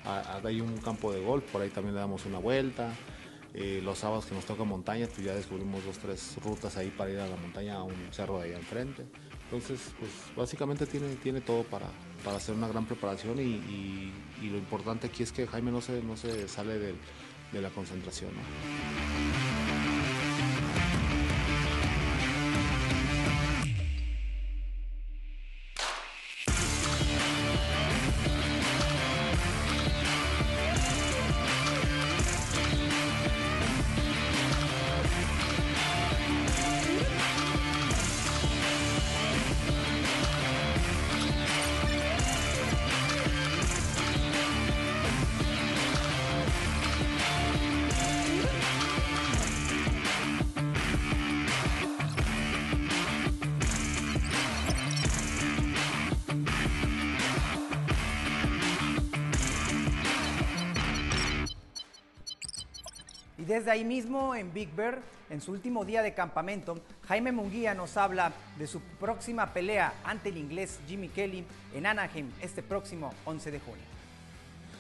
a- 0.04 0.20
a- 0.20 0.42
hay 0.48 0.60
un 0.62 0.78
campo 0.78 1.12
de 1.14 1.22
golf, 1.22 1.44
por 1.52 1.62
ahí 1.62 1.70
también 1.70 1.96
le 1.96 2.02
damos 2.02 2.26
una 2.26 2.40
vuelta. 2.40 2.92
Eh, 3.58 3.80
los 3.82 4.00
sábados 4.00 4.26
que 4.26 4.36
nos 4.36 4.44
toca 4.44 4.66
montaña, 4.66 5.08
pues 5.08 5.26
ya 5.26 5.34
descubrimos 5.34 5.86
dos, 5.86 5.98
tres 5.98 6.36
rutas 6.44 6.76
ahí 6.76 6.90
para 6.90 7.10
ir 7.10 7.20
a 7.20 7.26
la 7.28 7.38
montaña, 7.38 7.76
a 7.76 7.84
un 7.84 7.96
cerro 8.12 8.40
de 8.40 8.50
ahí 8.50 8.54
enfrente. 8.54 9.06
Entonces, 9.46 9.93
pues 10.00 10.12
básicamente 10.36 10.86
tiene, 10.86 11.16
tiene 11.16 11.41
todo 11.41 11.64
para, 11.64 11.88
para 12.24 12.38
hacer 12.38 12.56
una 12.56 12.68
gran 12.68 12.86
preparación 12.86 13.39
y, 13.39 14.12
lo 14.41 14.58
importante 14.58 15.08
aquí 15.08 15.24
es 15.24 15.32
que 15.32 15.48
Jaime 15.48 15.72
no 15.72 15.82
se, 15.82 16.04
no 16.04 16.16
se 16.16 16.48
sale 16.48 16.78
de 16.78 17.62
la 17.62 17.70
concentración. 17.70 18.32
Desde 63.46 63.70
ahí 63.70 63.84
mismo, 63.84 64.34
en 64.34 64.52
Big 64.54 64.74
Bear, 64.76 65.02
en 65.30 65.39
su 65.39 65.52
último 65.52 65.86
día 65.86 66.02
de 66.02 66.16
campamento, 66.16 66.80
Jaime 67.08 67.32
Munguía 67.32 67.76
nos 67.76 67.96
habla 67.96 68.34
de 68.58 68.66
su 68.66 68.80
próxima 69.00 69.54
pelea 69.54 69.93
ante 70.04 70.30
el 70.30 70.38
inglés 70.38 70.80
Jimmy 70.88 71.10
Kelly 71.10 71.46
en 71.74 71.86
Anaheim 71.86 72.32
este 72.41 72.64
próximo 72.64 73.14
11 73.26 73.52
de 73.52 73.60
junio. 73.60 73.84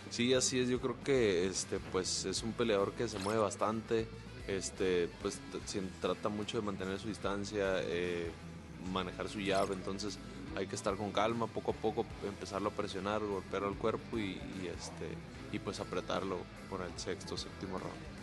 Sí, 0.09 0.33
así 0.33 0.59
es. 0.59 0.69
Yo 0.69 0.79
creo 0.81 0.95
que 1.03 1.45
este, 1.45 1.79
pues 1.91 2.25
es 2.25 2.41
un 2.41 2.53
peleador 2.53 2.93
que 2.93 3.07
se 3.07 3.19
mueve 3.19 3.39
bastante. 3.39 4.07
Este, 4.47 5.09
pues 5.21 5.39
trata 6.01 6.29
mucho 6.29 6.59
de 6.59 6.65
mantener 6.65 6.99
su 6.99 7.07
distancia, 7.07 7.81
eh, 7.81 8.31
manejar 8.91 9.29
su 9.29 9.41
llave. 9.41 9.75
Entonces 9.75 10.17
hay 10.55 10.65
que 10.65 10.75
estar 10.75 10.95
con 10.95 11.11
calma, 11.11 11.45
poco 11.45 11.71
a 11.71 11.75
poco 11.75 12.03
empezarlo 12.25 12.69
a 12.69 12.71
presionar, 12.71 13.21
golpearlo 13.21 13.67
al 13.67 13.75
cuerpo 13.75 14.17
y, 14.17 14.41
y, 14.61 14.71
este, 14.75 15.07
y 15.51 15.59
pues 15.59 15.79
apretarlo 15.79 16.39
por 16.67 16.81
el 16.81 16.97
sexto, 16.97 17.37
séptimo 17.37 17.77
round. 17.77 18.14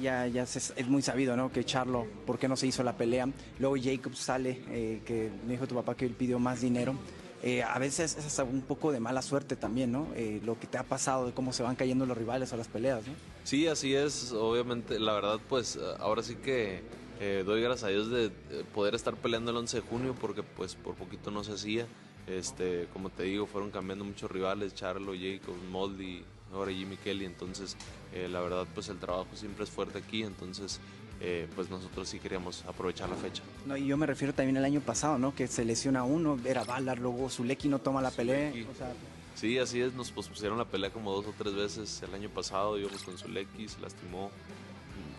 Ya, 0.00 0.26
ya 0.26 0.42
es 0.44 0.88
muy 0.88 1.02
sabido, 1.02 1.36
¿no? 1.36 1.52
Que 1.52 1.64
Charlo, 1.64 2.06
¿por 2.26 2.38
qué 2.38 2.48
no 2.48 2.56
se 2.56 2.66
hizo 2.66 2.82
la 2.82 2.96
pelea? 2.96 3.28
Luego 3.58 3.76
Jacob 3.82 4.14
sale, 4.14 4.62
eh, 4.70 5.02
que 5.04 5.30
me 5.46 5.52
dijo 5.52 5.66
tu 5.66 5.74
papá 5.74 5.94
que 5.94 6.06
él 6.06 6.12
pidió 6.12 6.38
más 6.38 6.60
dinero. 6.60 6.94
Eh, 7.42 7.62
a 7.62 7.78
veces 7.78 8.16
es 8.16 8.24
hasta 8.24 8.44
un 8.44 8.62
poco 8.62 8.92
de 8.92 9.00
mala 9.00 9.22
suerte 9.22 9.56
también, 9.56 9.92
¿no? 9.92 10.08
Eh, 10.16 10.40
lo 10.44 10.58
que 10.58 10.66
te 10.66 10.78
ha 10.78 10.82
pasado, 10.82 11.26
de 11.26 11.32
cómo 11.32 11.52
se 11.52 11.62
van 11.62 11.76
cayendo 11.76 12.06
los 12.06 12.16
rivales 12.16 12.52
a 12.52 12.56
las 12.56 12.68
peleas, 12.68 13.06
¿no? 13.06 13.12
Sí, 13.44 13.66
así 13.66 13.94
es. 13.94 14.32
Obviamente, 14.32 14.98
la 14.98 15.12
verdad, 15.12 15.38
pues 15.48 15.78
ahora 15.98 16.22
sí 16.22 16.36
que 16.36 16.82
eh, 17.20 17.44
doy 17.46 17.62
gracias 17.62 17.84
a 17.84 17.88
Dios 17.88 18.10
de 18.10 18.30
poder 18.74 18.94
estar 18.94 19.14
peleando 19.16 19.50
el 19.50 19.56
11 19.58 19.76
de 19.76 19.82
junio 19.82 20.14
porque 20.20 20.42
pues 20.42 20.74
por 20.74 20.94
poquito 20.94 21.30
no 21.30 21.44
se 21.44 21.52
hacía. 21.52 21.86
Este, 22.26 22.88
como 22.92 23.10
te 23.10 23.22
digo, 23.22 23.46
fueron 23.46 23.70
cambiando 23.70 24.04
muchos 24.04 24.30
rivales, 24.30 24.74
Charlo, 24.74 25.12
Jacob, 25.12 25.54
Moldy, 25.70 26.24
ahora 26.52 26.72
Jimmy 26.72 26.96
Kelly. 26.96 27.24
Entonces, 27.24 27.76
eh, 28.12 28.28
la 28.28 28.40
verdad, 28.40 28.66
pues 28.74 28.88
el 28.88 28.98
trabajo 28.98 29.28
siempre 29.34 29.64
es 29.64 29.70
fuerte 29.70 29.98
aquí. 29.98 30.22
Entonces, 30.22 30.80
eh, 31.20 31.48
pues 31.54 31.70
nosotros 31.70 32.08
sí 32.08 32.18
queríamos 32.18 32.64
aprovechar 32.66 33.08
la 33.08 33.16
fecha. 33.16 33.42
No, 33.64 33.76
y 33.76 33.86
yo 33.86 33.96
me 33.96 34.06
refiero 34.06 34.34
también 34.34 34.56
al 34.58 34.64
año 34.64 34.80
pasado, 34.80 35.18
¿no? 35.18 35.34
Que 35.34 35.46
se 35.46 35.64
lesiona 35.64 36.04
uno, 36.04 36.38
era 36.44 36.64
Ballard, 36.64 36.98
luego 36.98 37.28
Zuleki 37.30 37.68
no 37.68 37.78
toma 37.78 38.02
la 38.02 38.10
pelea. 38.10 38.52
O 38.70 38.74
sea, 38.74 38.92
Sí, 39.36 39.58
así 39.58 39.82
es, 39.82 39.92
nos 39.92 40.10
pospusieron 40.10 40.56
la 40.56 40.64
pelea 40.64 40.88
como 40.88 41.12
dos 41.12 41.26
o 41.26 41.34
tres 41.36 41.54
veces 41.54 42.02
el 42.02 42.14
año 42.14 42.30
pasado, 42.30 42.78
íbamos 42.78 43.02
con 43.02 43.18
Zuleki, 43.18 43.68
se 43.68 43.78
lastimó 43.82 44.30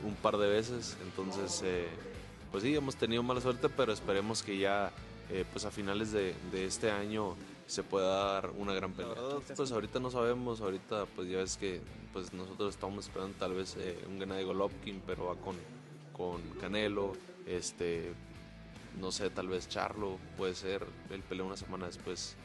un 0.03 0.15
par 0.15 0.37
de 0.37 0.47
veces, 0.47 0.97
entonces 1.03 1.61
eh, 1.63 1.87
pues 2.51 2.63
sí, 2.63 2.75
hemos 2.75 2.95
tenido 2.95 3.21
mala 3.21 3.41
suerte, 3.41 3.69
pero 3.69 3.93
esperemos 3.93 4.41
que 4.41 4.57
ya 4.57 4.91
eh, 5.29 5.45
pues 5.51 5.65
a 5.65 5.71
finales 5.71 6.11
de, 6.11 6.33
de 6.51 6.65
este 6.65 6.89
año 6.89 7.35
se 7.67 7.83
pueda 7.83 8.33
dar 8.33 8.51
una 8.57 8.73
gran 8.73 8.93
pelea. 8.93 9.13
Verdad, 9.13 9.39
pues 9.55 9.71
ahorita 9.71 9.99
no 9.99 10.09
sabemos, 10.09 10.61
ahorita 10.61 11.05
pues 11.15 11.29
ya 11.29 11.37
ves 11.37 11.57
que 11.57 11.81
pues 12.13 12.33
nosotros 12.33 12.73
estamos 12.73 13.05
esperando 13.05 13.37
tal 13.37 13.53
vez 13.53 13.75
eh, 13.77 13.99
un 14.07 14.17
Gennady 14.17 14.43
Golovkin, 14.43 15.03
pero 15.05 15.25
va 15.25 15.35
con, 15.35 15.55
con 16.13 16.41
Canelo, 16.61 17.13
este, 17.45 18.13
no 18.99 19.11
sé, 19.11 19.29
tal 19.29 19.49
vez 19.49 19.67
Charlo 19.67 20.17
puede 20.37 20.55
ser, 20.55 20.85
él 21.09 21.21
pelea 21.21 21.45
una 21.45 21.57
semana 21.57 21.85
después 21.85 22.35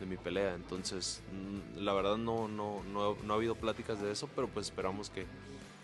de 0.00 0.06
mi 0.06 0.16
pelea, 0.16 0.54
entonces 0.54 1.22
mm, 1.30 1.84
la 1.84 1.92
verdad 1.92 2.16
no, 2.16 2.48
no, 2.48 2.82
no, 2.90 3.16
no 3.22 3.32
ha 3.34 3.36
habido 3.36 3.54
pláticas 3.54 4.00
de 4.00 4.10
eso, 4.10 4.28
pero 4.34 4.48
pues 4.48 4.66
esperamos 4.66 5.10
que, 5.10 5.26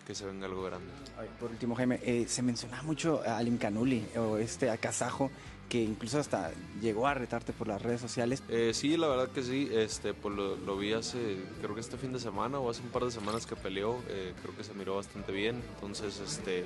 que 0.07 0.14
se 0.14 0.24
venga 0.24 0.47
algo 0.47 0.62
grande. 0.62 0.90
Ay, 1.18 1.28
por 1.38 1.51
último, 1.51 1.74
Jaime, 1.74 2.01
eh, 2.03 2.24
se 2.26 2.40
menciona 2.40 2.82
mucho 2.82 3.22
a 3.26 3.36
Alim 3.36 3.59
Kanuli 3.59 4.07
o 4.16 4.38
este 4.38 4.70
a 4.70 4.78
Kazajo, 4.78 5.30
que 5.68 5.82
incluso 5.82 6.18
hasta 6.18 6.52
llegó 6.80 7.06
a 7.06 7.14
retarte 7.14 7.52
por 7.52 7.68
las 7.68 7.82
redes 7.82 8.00
sociales. 8.00 8.42
Eh, 8.48 8.72
sí, 8.72 8.96
la 8.96 9.08
verdad 9.08 9.28
que 9.28 9.42
sí, 9.42 9.68
este, 9.72 10.14
pues 10.14 10.34
lo, 10.34 10.56
lo 10.56 10.76
vi 10.76 10.92
hace, 10.92 11.38
creo 11.60 11.74
que 11.74 11.80
este 11.80 11.96
fin 11.96 12.12
de 12.12 12.20
semana 12.20 12.58
o 12.58 12.70
hace 12.70 12.82
un 12.82 12.88
par 12.88 13.04
de 13.04 13.10
semanas 13.10 13.46
que 13.46 13.56
peleó, 13.56 13.98
eh, 14.08 14.32
creo 14.42 14.56
que 14.56 14.64
se 14.64 14.74
miró 14.74 14.96
bastante 14.96 15.32
bien, 15.32 15.62
entonces 15.74 16.20
este, 16.20 16.64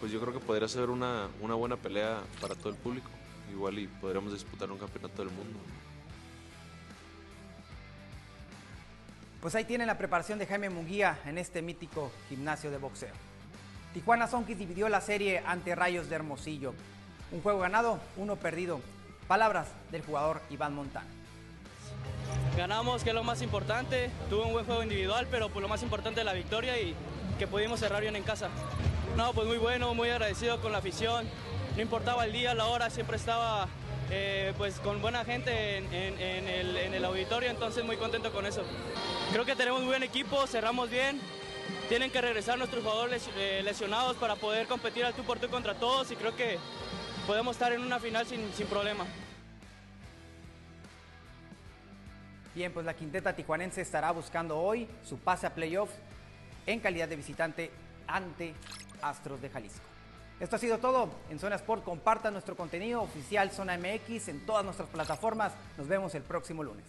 pues 0.00 0.12
yo 0.12 0.20
creo 0.20 0.32
que 0.32 0.40
podría 0.40 0.68
ser 0.68 0.90
una, 0.90 1.28
una 1.40 1.54
buena 1.54 1.76
pelea 1.76 2.20
para 2.40 2.54
todo 2.54 2.70
el 2.70 2.76
público, 2.76 3.10
igual 3.52 3.78
y 3.78 3.88
podríamos 3.88 4.32
disputar 4.32 4.70
un 4.70 4.78
campeonato 4.78 5.24
del 5.24 5.32
mundo. 5.32 5.58
Pues 9.40 9.54
ahí 9.54 9.64
tienen 9.64 9.86
la 9.86 9.98
preparación 9.98 10.38
de 10.38 10.46
Jaime 10.46 10.70
Munguía 10.70 11.18
en 11.24 11.38
este 11.38 11.62
mítico 11.62 12.10
gimnasio 12.28 12.70
de 12.70 12.78
boxeo. 12.78 13.12
Tijuana 13.94 14.26
Sonkis 14.26 14.58
dividió 14.58 14.88
la 14.88 15.00
serie 15.00 15.42
ante 15.46 15.74
Rayos 15.74 16.08
de 16.08 16.16
Hermosillo. 16.16 16.74
Un 17.32 17.42
juego 17.42 17.58
ganado, 17.58 17.98
uno 18.16 18.36
perdido. 18.36 18.80
Palabras 19.26 19.68
del 19.90 20.02
jugador 20.02 20.40
Iván 20.50 20.74
Montana. 20.74 21.06
Ganamos, 22.56 23.02
que 23.02 23.10
es 23.10 23.14
lo 23.14 23.24
más 23.24 23.42
importante. 23.42 24.10
Tuve 24.30 24.44
un 24.44 24.52
buen 24.52 24.64
juego 24.64 24.82
individual, 24.82 25.26
pero 25.30 25.48
pues 25.48 25.62
lo 25.62 25.68
más 25.68 25.82
importante 25.82 26.20
es 26.20 26.26
la 26.26 26.32
victoria 26.32 26.80
y 26.80 26.94
que 27.38 27.46
pudimos 27.46 27.80
cerrar 27.80 28.00
bien 28.00 28.16
en 28.16 28.22
casa. 28.22 28.48
No, 29.16 29.32
pues 29.32 29.46
muy 29.46 29.58
bueno, 29.58 29.94
muy 29.94 30.08
agradecido 30.10 30.60
con 30.60 30.72
la 30.72 30.78
afición. 30.78 31.26
No 31.74 31.82
importaba 31.82 32.24
el 32.24 32.32
día, 32.32 32.54
la 32.54 32.66
hora, 32.66 32.88
siempre 32.88 33.16
estaba 33.16 33.66
eh, 34.10 34.54
pues 34.56 34.78
con 34.78 35.02
buena 35.02 35.24
gente 35.24 35.78
en, 35.78 36.18
el, 36.48 36.76
en 36.76 36.94
el 36.94 37.04
auditorio, 37.04 37.50
entonces 37.50 37.84
muy 37.84 37.96
contento 37.96 38.32
con 38.32 38.46
eso. 38.46 38.62
Creo 39.32 39.44
que 39.44 39.56
tenemos 39.56 39.80
un 39.80 39.88
buen 39.88 40.02
equipo, 40.02 40.46
cerramos 40.46 40.88
bien. 40.88 41.20
Tienen 41.88 42.10
que 42.10 42.20
regresar 42.20 42.58
nuestros 42.58 42.82
jugadores 42.82 43.28
eh, 43.36 43.60
lesionados 43.64 44.16
para 44.16 44.36
poder 44.36 44.66
competir 44.66 45.04
al 45.04 45.14
tú 45.14 45.22
por 45.24 45.38
tú 45.38 45.48
contra 45.48 45.74
todos 45.74 46.10
y 46.10 46.16
creo 46.16 46.34
que 46.34 46.58
podemos 47.26 47.56
estar 47.56 47.72
en 47.72 47.80
una 47.80 47.98
final 47.98 48.26
sin, 48.26 48.52
sin 48.52 48.66
problema. 48.66 49.04
Bien, 52.54 52.72
pues 52.72 52.86
la 52.86 52.94
quinteta 52.94 53.34
tijuanense 53.34 53.82
estará 53.82 54.10
buscando 54.12 54.58
hoy 54.58 54.88
su 55.04 55.18
pase 55.18 55.46
a 55.46 55.54
playoffs 55.54 55.94
en 56.66 56.80
calidad 56.80 57.08
de 57.08 57.16
visitante 57.16 57.70
ante 58.06 58.54
Astros 59.02 59.42
de 59.42 59.50
Jalisco. 59.50 59.84
Esto 60.40 60.56
ha 60.56 60.58
sido 60.58 60.78
todo 60.78 61.10
en 61.30 61.38
Zona 61.38 61.56
Sport. 61.56 61.84
Compartan 61.84 62.32
nuestro 62.32 62.56
contenido 62.56 63.02
oficial 63.02 63.50
Zona 63.50 63.76
MX 63.76 64.28
en 64.28 64.46
todas 64.46 64.64
nuestras 64.64 64.88
plataformas. 64.88 65.52
Nos 65.76 65.88
vemos 65.88 66.14
el 66.14 66.22
próximo 66.22 66.62
lunes. 66.62 66.86